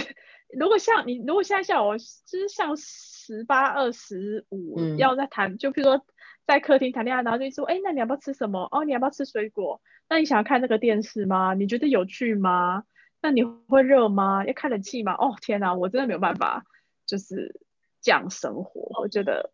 [0.54, 6.06] 如果像你，如果现在像我，就是像十八、二十五，要在谈，就比如说
[6.46, 8.68] 在客厅谈恋爱，然后就说，哎，那你要不要吃什么？
[8.72, 9.82] 哦，你要不要吃水果？
[10.10, 11.54] 那你想要看那个电视吗？
[11.54, 12.84] 你觉得有趣吗？
[13.22, 14.46] 那你会热吗？
[14.46, 15.14] 要开冷气吗？
[15.14, 16.66] 哦，天哪，我真的没有办法，
[17.06, 17.62] 就是
[18.02, 19.00] 这样生活。
[19.00, 19.52] 我觉得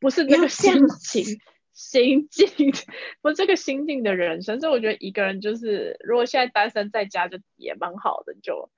[0.00, 1.24] 不是那个心情、
[1.72, 2.48] 心境，
[3.22, 4.60] 不是这个心境的人生。
[4.60, 8.70] 所以我觉得一个人就是，如果现在单身在家，就也蛮好的，就。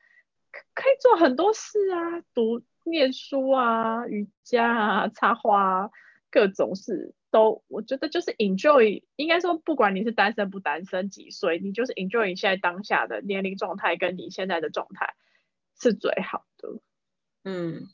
[0.74, 5.90] 可以做很多事啊，读念书啊，瑜伽啊，插花啊，
[6.30, 9.02] 各种事都，我觉得就是 enjoy。
[9.16, 15.14] 应该说，不管你是单身不单身，几岁，你就是 enjoy 你现在当下的年龄状态，跟你现在的状态
[15.78, 16.80] 是最好的。
[17.44, 17.88] 嗯，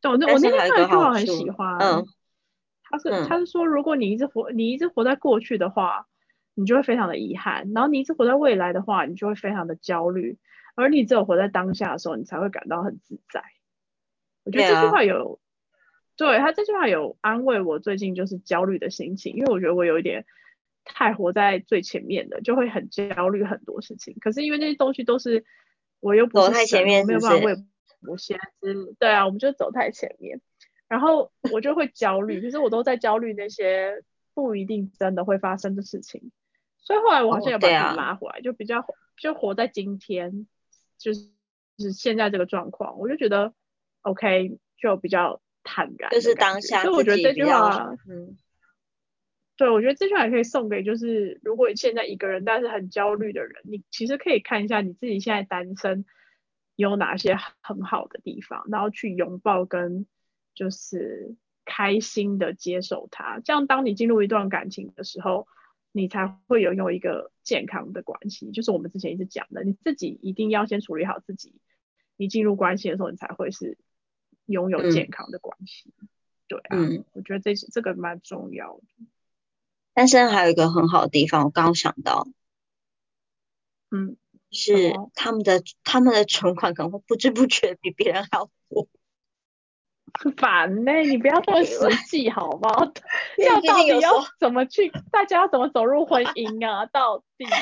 [0.00, 2.06] 对，我那我那天看一句话很喜欢，嗯，
[2.84, 6.06] 他是他是说，如果你一直活，你一直活在过去的话，
[6.54, 10.38] 你就会非常的遗憾；然后你一直活在未来的话，你就会非常的焦虑。
[10.74, 13.42] 而你只有活在当下的时候，你才会感到很自在。
[14.44, 15.38] 我觉得这句话有，
[16.16, 20.24] 对他这句话有安慰我最近就是焦虑的心情，因为我觉得我有一点
[20.84, 24.16] 太活在最前面的，就会很焦虑很多事情。
[24.20, 25.44] 可是因为那些东西都是
[26.00, 27.54] 我又不是太前面，没有办法为
[28.08, 28.94] 我先知。
[28.98, 30.40] 对啊，我们就走太前面，
[30.88, 32.40] 然后我就会焦虑。
[32.40, 34.02] 可是我都在焦虑那些
[34.34, 36.32] 不一定真的会发生的事情，
[36.78, 38.84] 所以后来我好像要把自己拉回来，就比较
[39.16, 40.48] 就活在今天。
[41.02, 41.28] 就是
[41.76, 43.52] 就是现在这个状况，我就觉得
[44.02, 46.10] OK，就比较坦然。
[46.10, 48.38] 就是当下，所以我觉得这句话，嗯，
[49.56, 56.04] 对，我觉得这句话也可以送给就是，如果现在一个人但是很焦虑的人，你其实可以看一下你自己现在单身
[56.76, 60.06] 有哪些很好的地方，然后去拥抱跟
[60.54, 61.34] 就是
[61.64, 63.40] 开心的接受它。
[63.44, 65.46] 这样，当你进入一段感情的时候。
[65.92, 71.54] 你才会拥有一个健康的关系，就是我们之前一直讲的，你自己一定要先处理好自己，
[72.16, 73.78] 你进入关系的时候，你才会是
[74.46, 75.92] 拥有健康的关系。
[76.48, 76.78] 对啊，
[77.12, 78.82] 我觉得这这个蛮重要的。
[79.94, 82.26] 单身还有一个很好的地方，我刚刚想到，
[83.90, 84.16] 嗯，
[84.50, 88.88] 是他们的他们的存款可能会不知不觉比别人还要多。
[90.36, 91.76] 烦呢，你不要这么实
[92.08, 92.92] 际好不好？
[93.36, 94.90] 这样到底要怎么去？
[95.10, 96.86] 大家要怎么走入婚姻啊？
[96.86, 97.60] 到底 还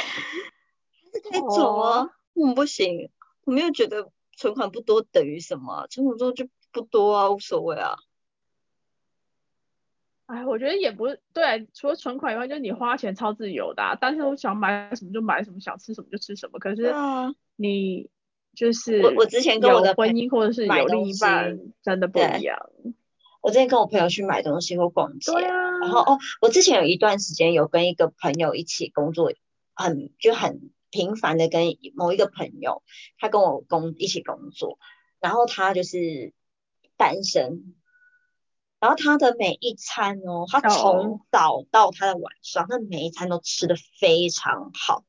[1.12, 2.10] 是可以走啊？
[2.34, 3.10] 嗯，不行，
[3.44, 7.96] 我没有觉得存款不多等于什么，存款多就不多啊，无所谓啊。
[10.26, 16.58] 哎，我觉得也不是对，除了存款以外，就是你花钱超自由的，但是我想买什么就买什么，想吃什么就吃什么。
[16.60, 16.94] 可是
[17.56, 18.08] 你
[18.54, 22.58] 就是我我之前跟我的婚姻或者是有另一半真的不一样。
[23.40, 25.78] 我之前跟我朋友去买东西或逛街，啊。
[25.80, 29.32] 然后哦，我之前有一段时间有跟一个朋友一起工作，
[29.74, 32.82] 很就很频繁的跟某一个朋友，
[33.18, 34.78] 他跟我工一起工作，
[35.20, 36.34] 然后他就是
[36.96, 37.74] 单身。
[38.78, 45.04] 然后他的每一餐哦，他从早到他的晚上，他每一餐都吃的非常好。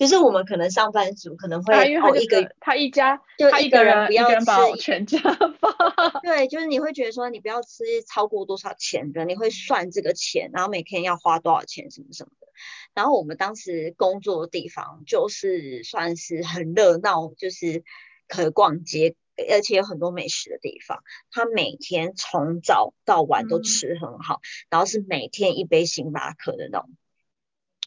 [0.00, 4.46] 就是我们可能上班族可能会哦一个他一家就一个人不要吃
[4.78, 5.54] 全家饭。
[6.24, 12.46] 对，就是你会觉得说你不要吃超过多少钱的，你会算这个钱，然后每天要花多少钱什么什么的。
[12.94, 17.84] 然后我们当时工作的地方就是算是很热闹，就是
[18.26, 19.14] 可逛街。
[19.50, 26.90] 而且有很多美食的地方，他每天从早到晚都吃很好，然后是每天一杯星巴克的那种，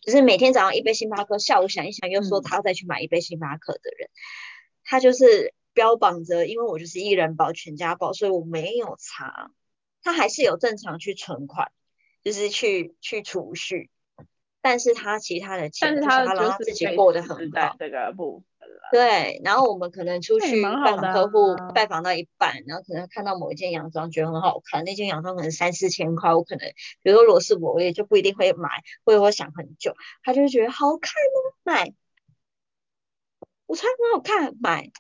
[0.06, 4.10] 就是每天早上一杯星巴克，下午想一想又说他要再去买一杯星巴克的人，
[4.84, 9.52] 他就是标榜着，因为我就是一人保全家保，所以我没有查，
[10.04, 11.72] 他还是有正常去存款，
[12.22, 13.90] 就是去去储蓄，
[14.62, 18.44] 但是他其他的钱，就是他让他自己过得很好，这个不。
[18.92, 26.68] 对，然后我们可能出去拜访客户，拜访到一半，然后可能看到某一件洋装，觉得很好看，那件洋装可能三四千块，我可能，
[27.02, 28.70] 比如说如果是我，我也就不一定会买，
[29.04, 31.94] 或者我想很久，他就会觉得好看哦，买，
[33.66, 34.92] 我穿很好看，买，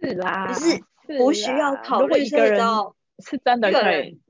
[0.00, 0.84] 是啦，是
[1.18, 2.60] 不需要考虑，一个人
[3.18, 4.20] 是真的可以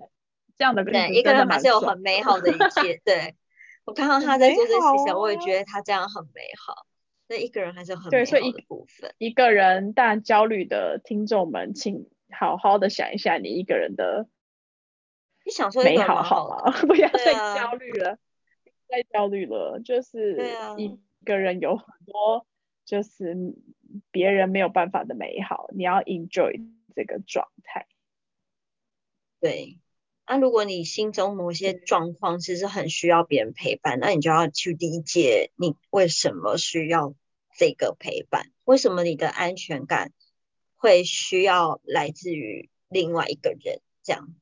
[0.56, 3.34] 这样的，对，一个人还是有很美好的一切，对。
[3.84, 6.86] 我看到他在做这些事情，我也觉得他这样很美好。
[7.28, 9.14] 那一个人还是很对，所以一部分。
[9.18, 14.28] 一个人，但焦虑的听众们，请好好的想一下，你一个人的，
[15.44, 16.72] 你想说美好好吗？
[16.86, 18.18] 不要再焦虑了，
[18.88, 20.38] 再焦虑了，就是
[20.76, 22.46] 一个人有很多，
[22.84, 23.36] 就是
[24.10, 27.86] 别人没有办法的美好，你要 enjoy 这个状态。
[29.40, 29.78] 对。
[30.28, 37.14] 那如果你心中某些状况其实很需要别人陪伴，那你就要去理解你为什么需要
[37.56, 40.12] 这个陪伴，为什么你的安全感
[40.74, 44.34] 会需要来自于另外一个人这样。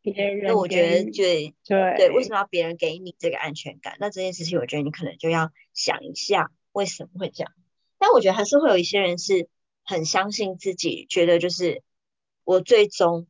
[0.00, 3.96] 别人，那我觉得对对对，为什么要别人给你这个安全感？
[3.98, 7.52] 那这件事情我觉得你可能就要想一下为什么会这样。
[7.98, 9.48] 但我觉得还是会有一些人是
[9.82, 11.82] 很相信自己，觉得就是
[12.44, 13.26] 我最终。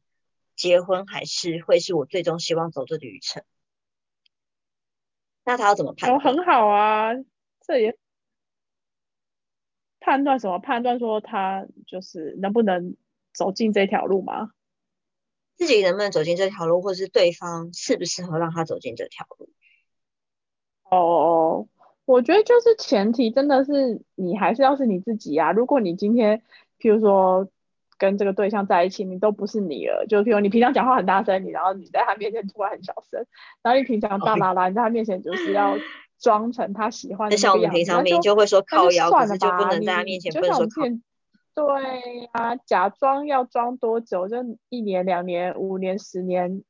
[0.62, 3.42] 结婚还是会是我最终希望走的旅程。
[5.44, 6.20] 那他要怎么判断？
[6.20, 7.14] 很好啊，
[7.66, 7.98] 这也
[9.98, 10.60] 判断什么？
[10.60, 12.94] 判断说他就是能不能
[13.34, 14.52] 走进这条路吗？
[15.56, 19.50] 自己能不能走进这条路，或者是对方适不适合让他走进这条路？
[20.84, 21.66] 哦，
[22.04, 25.50] 我觉得就是前提真的是你还是要是你自己啊。
[25.50, 26.40] 如果你今天，
[26.78, 27.50] 譬如说。
[28.02, 30.04] 跟这个对象在一起，你都不是你了。
[30.08, 33.24] 就比如你平常讲话很大声，你然后你在他面前突然很小声，
[33.62, 35.76] 然后你平常大啦啦，你在他面前就是要
[36.18, 37.42] 装成他喜欢的样子。
[37.42, 40.82] 像我们平常明就会说靠腰，算了吧，就不能在他面前不能说靠。
[41.54, 44.26] 对啊，假装要装多久？
[44.26, 44.38] 就
[44.68, 46.64] 一年、两年、五年、十年，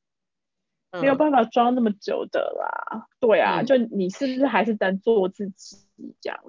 [0.91, 3.07] 没有办法装那么久的啦。
[3.19, 5.77] 对啊，就你是不是还是能做自己
[6.21, 6.39] 这样？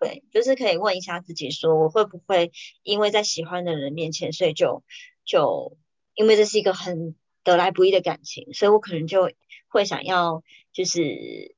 [0.00, 4.84] 对，就是可以问一下自己，说我会不会因为在喜欢的人面前，所以就
[5.24, 5.76] 就
[6.14, 9.30] 因为这是一个很得来不易的感情，所以我可能就
[9.68, 10.42] 会想要
[10.72, 11.56] 就是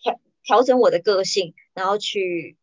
[0.00, 2.56] 调调整我的个性，然后去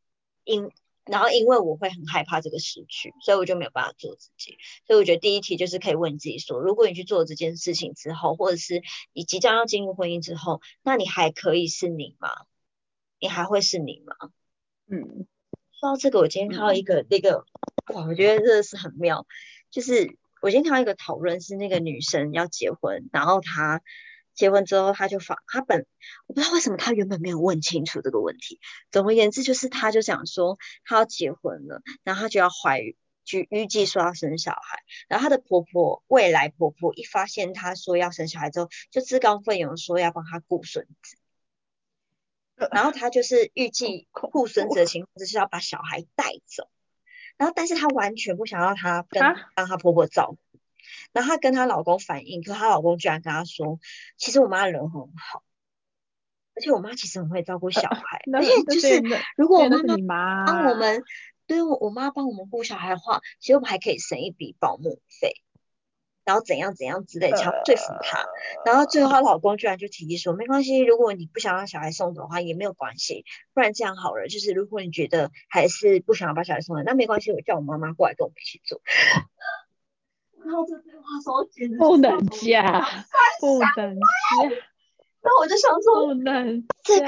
[0.44, 0.70] 因
[1.06, 4.58] 然后因为我会很害怕这个失去，所以我就没有办法做自己。
[4.86, 8.82] 所以我觉得第一题就是可以问自己说，如果你去做这件事情之后，或者是
[9.14, 12.30] 你即将要进入婚姻之后，那你还可以是你吗？
[13.20, 14.32] 你还会是你吗？
[14.92, 15.26] 嗯，
[15.80, 17.46] 说到这个，我今天看到一个那个，
[17.94, 19.26] 哇，我觉得真的是很妙。
[19.70, 23.82] 就是我今天看到一个讨论，是那个女生要结婚，然后她
[24.36, 25.88] 结婚之后，她就发，她本
[26.28, 28.60] 我不知道为什么她原本没有问清楚这个问题。
[28.92, 34.84] 总而言之，就是她就想说她要结婚了，然后她就要怀孕，就预计说要生小孩。
[35.08, 41.16] 然后她的婆婆，未来婆婆一发现她说要生小孩之后，就自告奋勇说要帮她顾孙子。
[42.72, 46.70] 然后他就是预计护孙子的情况，就是要把小孩带走。
[47.38, 49.24] 然后，但是她完全不想要她跟
[49.56, 50.60] 让她婆婆照顾，
[51.12, 53.80] 然后她跟她老公反映，可她老公居然跟她说，
[54.16, 55.44] 其实我妈人很好，
[56.54, 59.02] 而且我妈其实很会照顾小孩， 而且就是
[59.36, 59.78] 如果我妈
[60.46, 61.04] 帮我们，
[61.48, 65.42] 对我我妈帮我们顾小孩的话，其实我们还可以省一笔保姆费。
[66.24, 68.26] 然后怎样怎样之类，强说服她。
[68.66, 73.26] 然后最后她老公居然就提议说，没关系，如果你不想让小孩送走的话，也没有关系。
[73.54, 78.82] 不然这样好了，就是如果你觉得还是不想要把小孩送走，那没关系，我叫我妈妈过来跟我们一起做。
[80.44, 82.82] 然后这句话说简直不能嫁，
[83.40, 84.02] 不能嫁。
[85.24, 87.06] 那我就想说，不能这个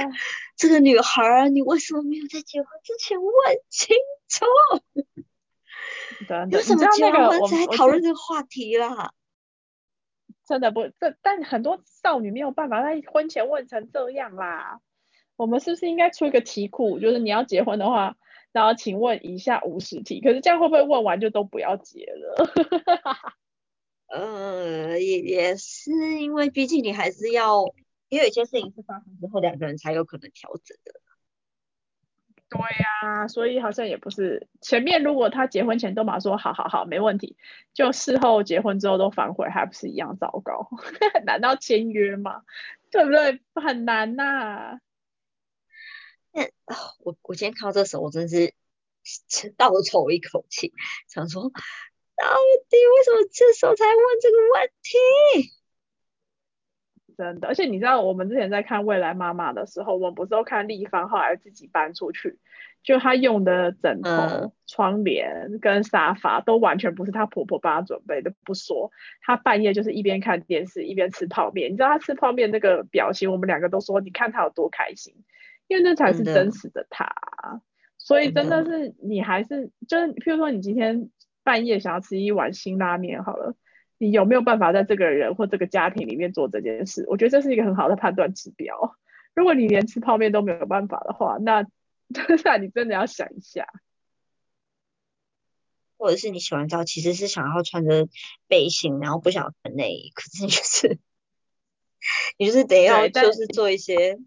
[0.55, 3.31] 这个女孩啊，你为什么没有在结婚之前问
[3.69, 3.95] 清
[4.27, 4.45] 楚？
[6.51, 9.13] 有什么结婚才讨论这个话题啦？
[10.45, 14.81] 真的不，这但很多少女没有办法在婚前问成这样啦。
[15.35, 18.17] 我们是不是应该出一个题库，就是你要结婚的话，
[18.51, 22.49] 然后请问以下五十题，可是这样会不会问完就都不要结了？
[24.13, 27.63] 呃，也也是，因为毕竟你还是要，
[28.09, 30.99] 因为有些事情是发生之后两个人才有可能调整的。
[32.53, 37.35] 对呀，所以好像也不是前面如果他结婚前都马说好好好没问题，
[37.73, 40.69] 就事后结婚之后都反悔，还不是一样糟糕？
[41.25, 42.43] 难道签约吗？
[42.91, 43.41] 对不对？
[43.55, 44.79] 很难呐。
[46.31, 46.43] 那
[46.99, 48.53] 我我今天看到这时候，我真是
[49.57, 50.73] 倒抽一口气，
[51.07, 51.49] 想说到
[52.69, 55.53] 底为什么这时候才问这个问题？
[57.17, 62.37] 真的，而且你知道，我们之前在看《未来妈妈》的时候，我们不是都看立方，后来自己搬出去，
[62.83, 68.33] 就她用的枕头、窗帘跟沙发都完全不是她婆婆帮她准备的。
[68.43, 68.91] 不说，
[69.21, 75.13] 她半夜就是一边看电视一边吃泡面，你知道她吃泡面那个表情，我们两个都说，你看她有多开心，
[75.67, 77.13] 因为那才是真实的她。
[77.97, 81.09] 所以真的是你还是就是，譬如说你今天
[81.43, 83.55] 半夜想要吃一碗辛拉面，好了。
[83.97, 87.05] 你有没有办法在这个人或这个家庭里面做这件事？
[87.07, 88.97] 我觉得这是一个很好的判断指标。
[89.33, 91.65] 如果你连吃泡面都没有办法的话，那
[92.43, 93.67] 那你真的要想一下。
[95.97, 98.09] 或者是你洗完澡其实是想要穿着
[98.47, 100.99] 背心，然后不想穿内衣，可是你就是
[102.37, 104.19] 你就是得要就是做一些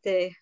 [0.00, 0.32] 对，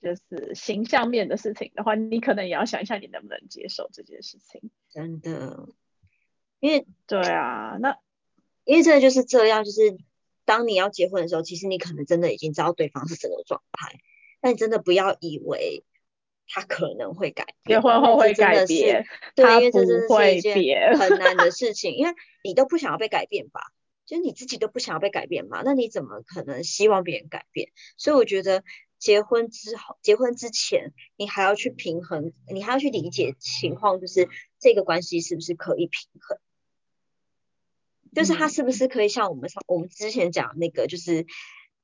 [0.00, 4.70] 就是形象面的事情的话，你可能也要想一下你能不能接受这件事情。
[4.88, 5.68] 真的。
[6.60, 7.96] 因为对啊，那
[8.64, 9.96] 因为真的就是这样，就是
[10.44, 14.00] 当你要结婚的时候，其实你可能真的已经知道对方是什么状态，
[14.40, 15.84] 但真的不要以为
[16.46, 23.60] 他可能会改变，结婚后会改变，对，因为这真的是一件很难的事情，因为你都不想要被改变吧，
[24.06, 27.70] 就是你自己都不想要被改变嘛，那你怎么可能希望别人改变？
[27.96, 28.64] 所以我觉得
[28.98, 34.28] 结婚之后，结婚之前，你还要去平衡，你还要去理解情况，就是
[34.58, 36.38] 这个关系是不是可以平衡。
[38.14, 41.26] 就是他是不是可以像我们上我们之前讲那个，就是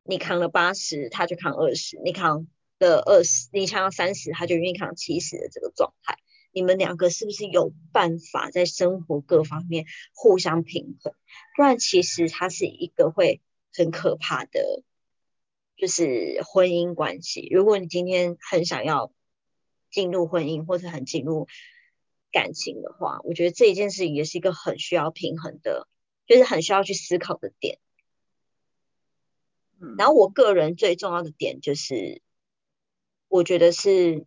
[0.03, 2.47] 你扛了八十，他就扛二十；你扛
[2.79, 6.18] 了二十，你扛三十，他就愿意扛七十的这个状态。
[6.53, 11.12] 你们两个是不是有办法在生活各方面互相平衡？
[11.57, 13.41] 不然其实它是一个会
[13.72, 14.85] 很可怕的，
[15.77, 17.49] 就是婚姻关系。
[17.51, 19.12] 如果你今天很想要
[19.91, 21.49] 进入婚姻或者很进入
[22.31, 25.89] 感情的话，我觉得这一件事情也是一个很需要平衡的。
[26.27, 27.79] 就是很需要去思考的点，
[29.99, 32.22] 然后我个人最重要的点就是，
[33.29, 34.25] 我觉得是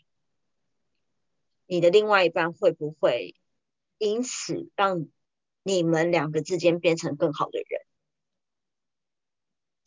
[1.66, 3.36] 你的另外一半会不会
[3.98, 5.08] 因此让
[5.64, 7.82] 你们两个之间变成更好的人，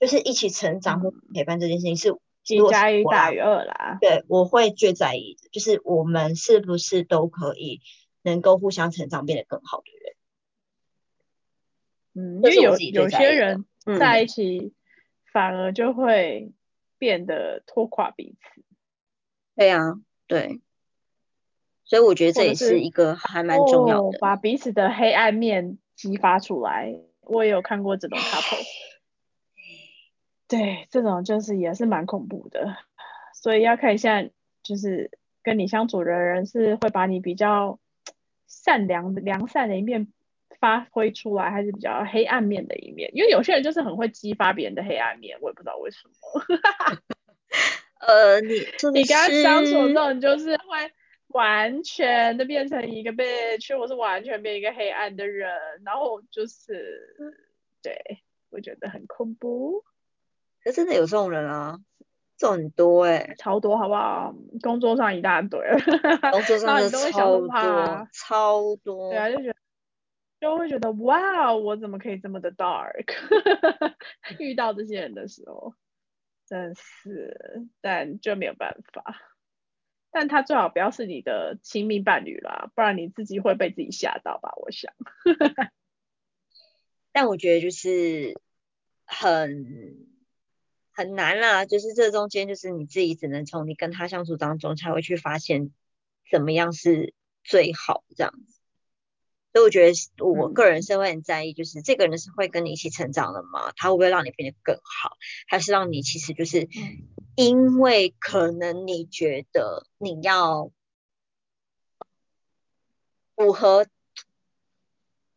[0.00, 3.98] 就是一起成长或陪伴这件事情是一加一大于二啦。
[4.00, 7.80] 对，我会最在意的就是我们是不是都可以
[8.22, 10.16] 能够互相成长，变得更好的人。
[12.14, 13.64] 嗯，因为有有些人
[13.98, 14.72] 在一起，
[15.32, 16.52] 反而就会
[16.98, 18.62] 变得拖垮彼此。
[19.56, 20.60] 对啊，对。
[21.84, 26.94] 所以我觉得这也是一个还蛮重要的，把彼此的黑暗面激发出来。
[27.22, 28.64] 我也有看过这种 couple，
[30.46, 32.76] 对，这种就是也是蛮恐怖的。
[33.34, 34.22] 所以要看一下，
[34.62, 35.10] 就是
[35.42, 37.78] 跟你相处的人是会把你比较
[38.46, 40.12] 善良、良善的一面。
[40.60, 46.12] 发挥出来还是比较黑暗面的一面，因为有些人就是很会激发别人的黑暗面，我也不知道为什么。
[48.06, 48.54] 呃，你
[48.92, 50.92] 你跟他相处之后，你就是会
[51.28, 55.50] 完全的变成一个 bitch，我是完全变一个黑暗的人，
[55.84, 57.34] 然后就是
[57.82, 57.94] 对
[58.50, 59.84] 我觉得很恐怖。
[60.62, 61.78] 可真的有这种人啊，
[62.36, 64.34] 这种很多哎，超多好不好？
[64.62, 65.60] 工作上一大堆，
[66.32, 67.48] 工作上的超多，
[68.12, 69.10] 超多。
[69.10, 69.59] 对啊，就觉得。
[70.40, 73.04] 就会觉得哇，我怎么可以这么的 dark？
[74.40, 75.74] 遇到这些人的时候，
[76.46, 79.20] 真是，但就没有办法。
[80.10, 84.52] 但他最好不要是你的亲密伴侣啦，不然你自己会被自己吓到吧？
[84.56, 84.92] 我想。
[87.12, 88.40] 但我觉得就是
[89.04, 90.08] 很
[90.90, 95.70] 很难啦，就是这中间就是你自己只能从你跟他相处当中才会去发现
[96.30, 97.14] 怎么样是
[97.44, 98.59] 最好这样子。
[99.52, 103.72] 所以我觉得我个人是会很在意，就是这个人是会跟你一起成长的吗？
[103.74, 105.16] 他会不会让你变得更好？
[105.48, 106.68] 还是让你其实就是
[107.34, 110.70] 因为可能你觉得你要
[113.34, 113.88] 符合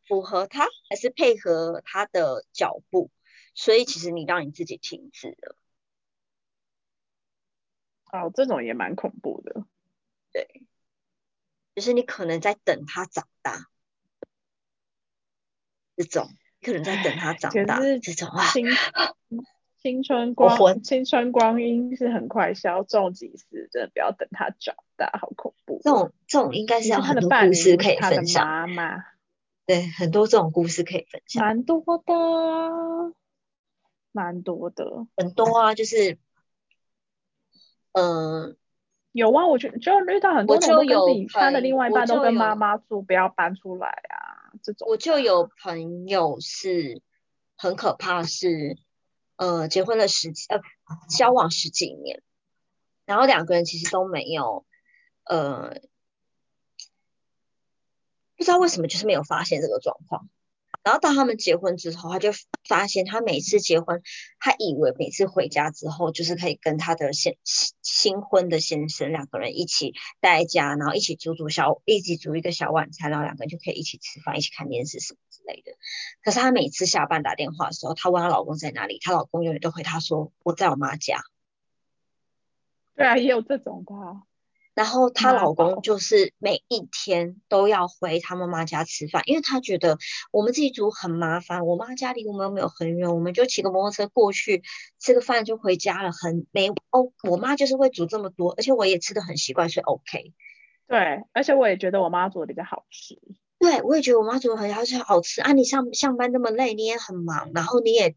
[0.08, 3.10] 符合他，还是配合他的脚步？
[3.56, 5.58] 所以其实你让你自己停止了。
[8.12, 9.66] 哦，这种也蛮恐怖的。
[10.32, 10.68] 对，
[11.74, 13.70] 就是你可能在等他长大。
[15.96, 16.28] 这种
[16.62, 18.66] 可能在等他长大，这种啊，青
[19.82, 25.82] 青春光青春光阴是很快消，重几次真的不要等他长大，好恐怖。
[25.84, 28.48] 这种这种应该是有很多故事可以分享。
[28.48, 29.04] 妈妈，
[29.66, 31.46] 对，很多这种故事可以分享。
[31.46, 32.14] 蛮多的，
[34.14, 36.18] 蛮多的，很多啊，就是，
[37.92, 38.56] 嗯，
[39.12, 44.23] 有啊，我就就遇到很多都跟自己他的另外一半都跟妈妈住，不要搬出来啊。
[44.86, 47.02] 我就有朋友是
[47.56, 48.78] 很可怕，是
[49.36, 50.60] 呃结婚了十几呃
[51.10, 52.22] 交往十几年，
[53.06, 54.66] 然后两个人其实都没有
[55.26, 55.80] 呃
[58.36, 60.28] 不知道为什么就是没有发现这个状况。
[60.84, 62.32] 然后到他们结婚之后，他就
[62.68, 64.02] 发现他每次结婚，
[64.40, 67.38] 他以为每次回家之后，就是可以跟他的新
[67.82, 75.72] 新婚的先生两个人一起待家，然后一起煮煮小，一起煮一个小晚餐，然后两个人就可以一起吃饭，一起看电视什么之类的。
[76.22, 81.22] 可是他每次下班打电话的时候，他问他老公在哪里，他老公永远都回他说我在我妈家。
[82.96, 83.94] 对啊，也有这种的。
[84.74, 89.98] 然后她老公就是每一天都要回她妈妈家吃饭，因为他觉得
[90.32, 94.64] 我们自己煮很麻烦，我妈家离我们又没有很远，我们就骑个摩托车过去
[95.00, 97.12] 吃个饭就回家了，很没哦。
[97.30, 100.34] 我妈就是会煮这么多，而且我也吃的很习惯，所以 OK。
[100.88, 103.20] 对，而且我也觉得我妈煮的比较好吃。
[103.60, 105.54] 对，我也觉得我妈煮的很好吃，好吃啊！
[105.54, 108.16] 你上上班那么累，你也很忙，然后你也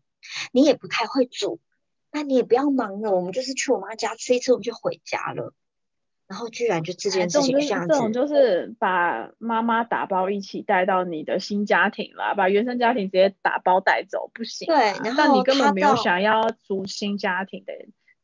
[0.53, 1.61] 你也不太会煮，
[2.11, 5.55] 那你也不要忙了，我们就是去我妈家吃一次，我们就回家了。
[6.29, 14.66] 然后居然就这件事情这样子，这种就是把妈妈打包一起带到你的新家庭啦，把原生家庭直接打包带走不行。
[14.66, 17.72] 对，然后你根本没有想要组新家庭的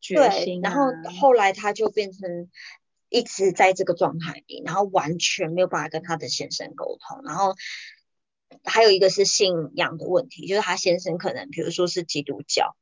[0.00, 0.60] 决心。
[0.60, 0.86] 然后
[1.20, 2.50] 后来他就变成
[3.08, 7.22] 一直在这个状态里，然后完全没有办法跟他的先生沟通。
[7.24, 7.54] 然后
[8.64, 12.74] 还有一个是信仰的问题，就是他先生可能比如说是基督教，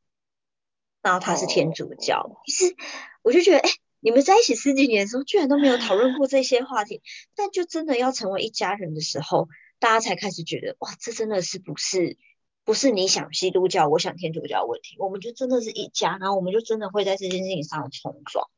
[1.02, 2.74] 然后他是天主教，其实
[3.20, 3.68] 我就觉得哎。
[4.00, 7.02] 你们在一起十几年的时候，居然都没有讨论过这些话题，
[7.34, 9.48] 但就真的要成为一家人的时候，
[9.78, 12.16] 大家才开始觉得，哇，这真的是不是
[12.64, 18.48] 不是你想基督教，我想天主教问题，我们就真的是一家，然后我们就真的会在这件事情上冲撞。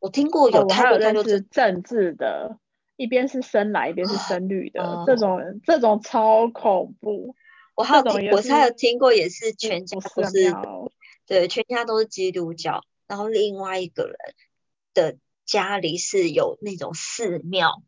[0.00, 2.58] 我听过有太多太多是政治的，
[2.96, 7.34] 一边是深蓝，一边是深绿的，这种这种超恐怖。
[7.74, 10.52] 我还有我还有听过，也是全家都是，
[11.26, 12.82] 对，全家都是基督教。
[13.08, 14.16] 然后另外一个人
[14.94, 17.82] 的家里是有那种寺庙，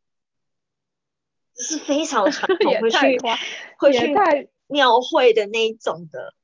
[1.54, 3.18] 是非常传统， 会去
[3.78, 4.12] 会去
[4.66, 6.34] 庙会的那一种的。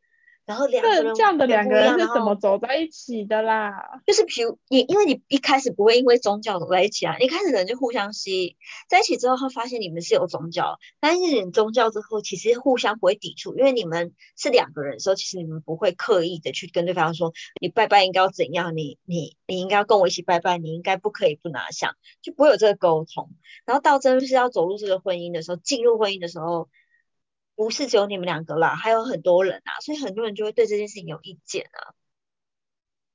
[0.46, 4.00] 然后两个人这样的两个人是怎么走在一起的啦？
[4.06, 8.56] 就是比如你，因为你一开始不会因为宗教走在一起啊，一开始人就互相吸，
[8.88, 23.30] 在一起之后会发现你们是有宗教，但是你宗教之后，其实互相不会抵触，因为你们是两个人的时候，其实你们不会刻意的去跟对方说，你拜拜应该要怎样，你你你应该要跟我一起拜拜，你应该不可以不拿香，就不会有这个沟通。
[23.64, 26.68] 然后到真是要走入这个婚姻的时候，进入婚姻的时候。
[27.56, 31.96] 不是只有你们两个啦，还有很多人啊，所以很多人就会对这件事情有意见啊。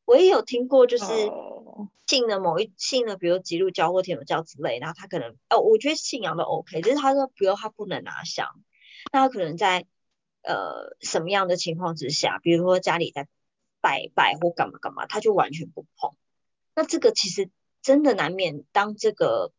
[0.04, 1.06] 我也有听过，就是
[2.08, 8.50] 信了某一信了，比如基督教或天主教之类，然后他可能哦，我觉得信仰都 OK，就是他说，比如他不能拿香，
[9.14, 9.86] 那他可能在
[10.42, 13.28] 呃什么样的情况之下，比如说家里在
[13.80, 16.16] 拜拜或干嘛干嘛，他就完全不碰。
[16.76, 17.50] 那这个其实
[17.82, 19.54] 真的难免，当这个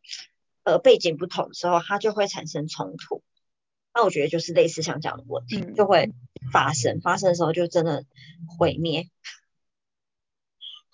[0.64, 3.22] 呃背景不同的时候，他就会产生冲突。
[3.94, 6.12] 那我觉得就是类似像这样的问题就会
[6.52, 8.04] 发生，发生的时候就真的
[8.58, 9.10] 毁灭，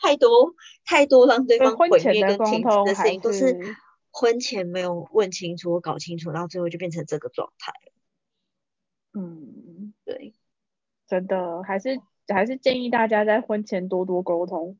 [0.00, 3.76] 太多太多让对方毁灭跟停止的事情，都是
[4.10, 7.72] 婚前没有问清楚、搞清楚，然后最后就变成这个状态。
[9.12, 10.34] 嗯，对，
[11.06, 14.76] 真的还是还是建议大家在婚前多多沟通，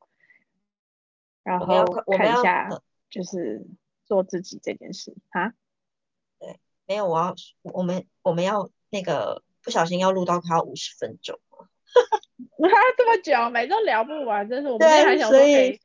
[1.45, 1.85] 然后
[2.17, 2.69] 看一下
[3.11, 3.67] 就是
[4.05, 5.55] 做自己这件事啊。
[6.89, 11.39] 对，没有，我要我们我们要那个不小心要录到快要五十分钟
[12.59, 15.81] 那 这么久，每都聊不完，真是我们还想说可以，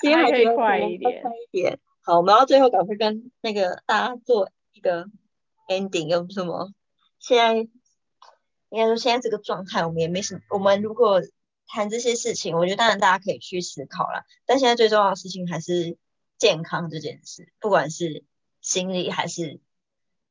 [0.00, 1.78] 今天还可以快一点，快一点。
[2.02, 5.06] 好，我们要最后赶快跟那个大家做一个
[5.68, 6.72] ending，有什么？
[7.18, 7.54] 现在
[8.70, 10.40] 应该说现在这个状态，我们也没什么。
[10.50, 11.22] 我们如果
[11.66, 14.24] 谈这些事情，我觉得当然大家可以去思考啦。
[14.44, 15.96] 但现在最重要的事情还是
[16.38, 18.24] 健康这件事，不管是
[18.60, 19.60] 心理还是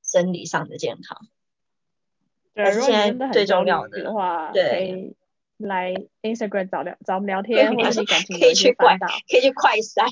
[0.06, 1.28] 生理上的健康。
[2.54, 5.16] 对，如果现在最重要的话，对。
[5.58, 10.04] 来 Instagram 找聊找我们聊天，或者是感情可以去快，可以去快筛，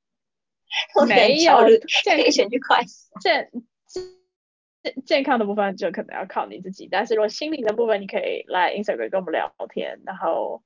[1.06, 2.82] 没有可以选去快
[3.20, 3.50] 健
[4.82, 10.62] 健健康的部分就可能要靠你自己，但是如果心灵的部分，你可以来 Instagram 跟我们聊天，然后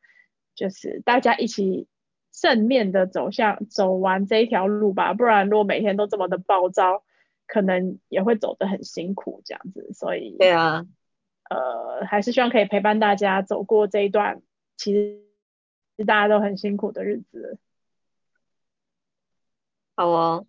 [0.54, 1.88] 就是大家一起
[2.30, 7.02] 正面的走向走完这一条路吧，不然如果每天都这么的暴躁，
[7.52, 10.86] 可能也会走得很辛苦这样子，所以对啊。
[11.50, 14.40] 呃，还是希望可以陪伴大家走过这一段，
[14.76, 17.58] 其实大家都很辛苦的日子。
[19.96, 20.46] 好哦，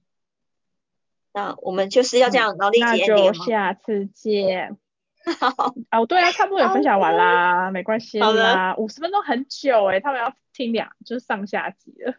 [1.34, 4.78] 那我们就是要这样劳力那就下次见。
[5.40, 12.14] 好哦，对啊，差不多也分享完啦，没关系啦，五十分钟很久哎，他们要听两，就是上下集了。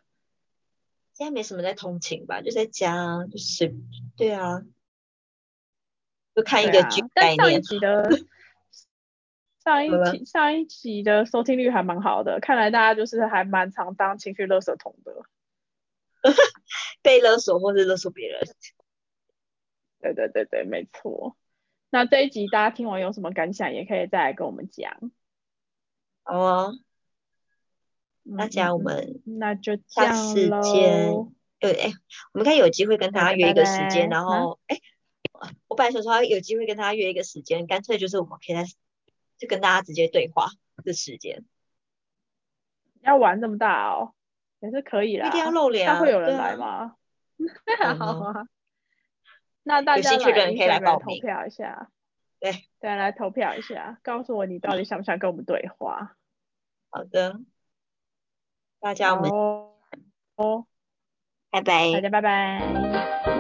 [1.22, 3.72] 现在没什么在通勤吧，就在家，就是
[4.16, 4.60] 对啊，
[6.34, 8.10] 就看一个剧但上一集的。
[9.62, 15.22] 上一集上一集的收听率还蛮好的，看来大家就是还蛮常当情绪勒索桶的，
[17.00, 18.40] 被勒索或者勒索别人。
[20.00, 21.36] 对对对对，没错。
[21.90, 25.12] 那这一集大家听完有什么感想，也可以再来跟我们讲。
[26.24, 26.72] 好啊，
[28.36, 31.12] 大家我们那就下次见。
[31.58, 31.92] 对，哎，
[32.32, 34.78] 我们可以有机会跟他约一个时间，然后哎，
[35.68, 38.64] 我本来想说有机会跟他约一个时间，干脆就是我们可以在。
[39.38, 40.46] 就跟大家直接对话
[40.84, 41.44] 的时间，
[43.00, 44.14] 要玩这么大哦，
[44.60, 45.26] 也是可以啦。
[45.26, 45.98] 一定要露脸啊？
[45.98, 46.94] 会有人来吗？
[47.98, 48.46] 好啊，
[49.64, 51.90] 那大家有兴趣的人可以来投票一下。
[52.38, 56.16] 对，对，来投票一下，告诉我你到底想不想跟我们对话。
[56.90, 57.40] 好的，
[58.82, 59.30] 大家我们
[60.34, 60.66] 哦，
[61.50, 63.31] 拜拜，大家拜拜。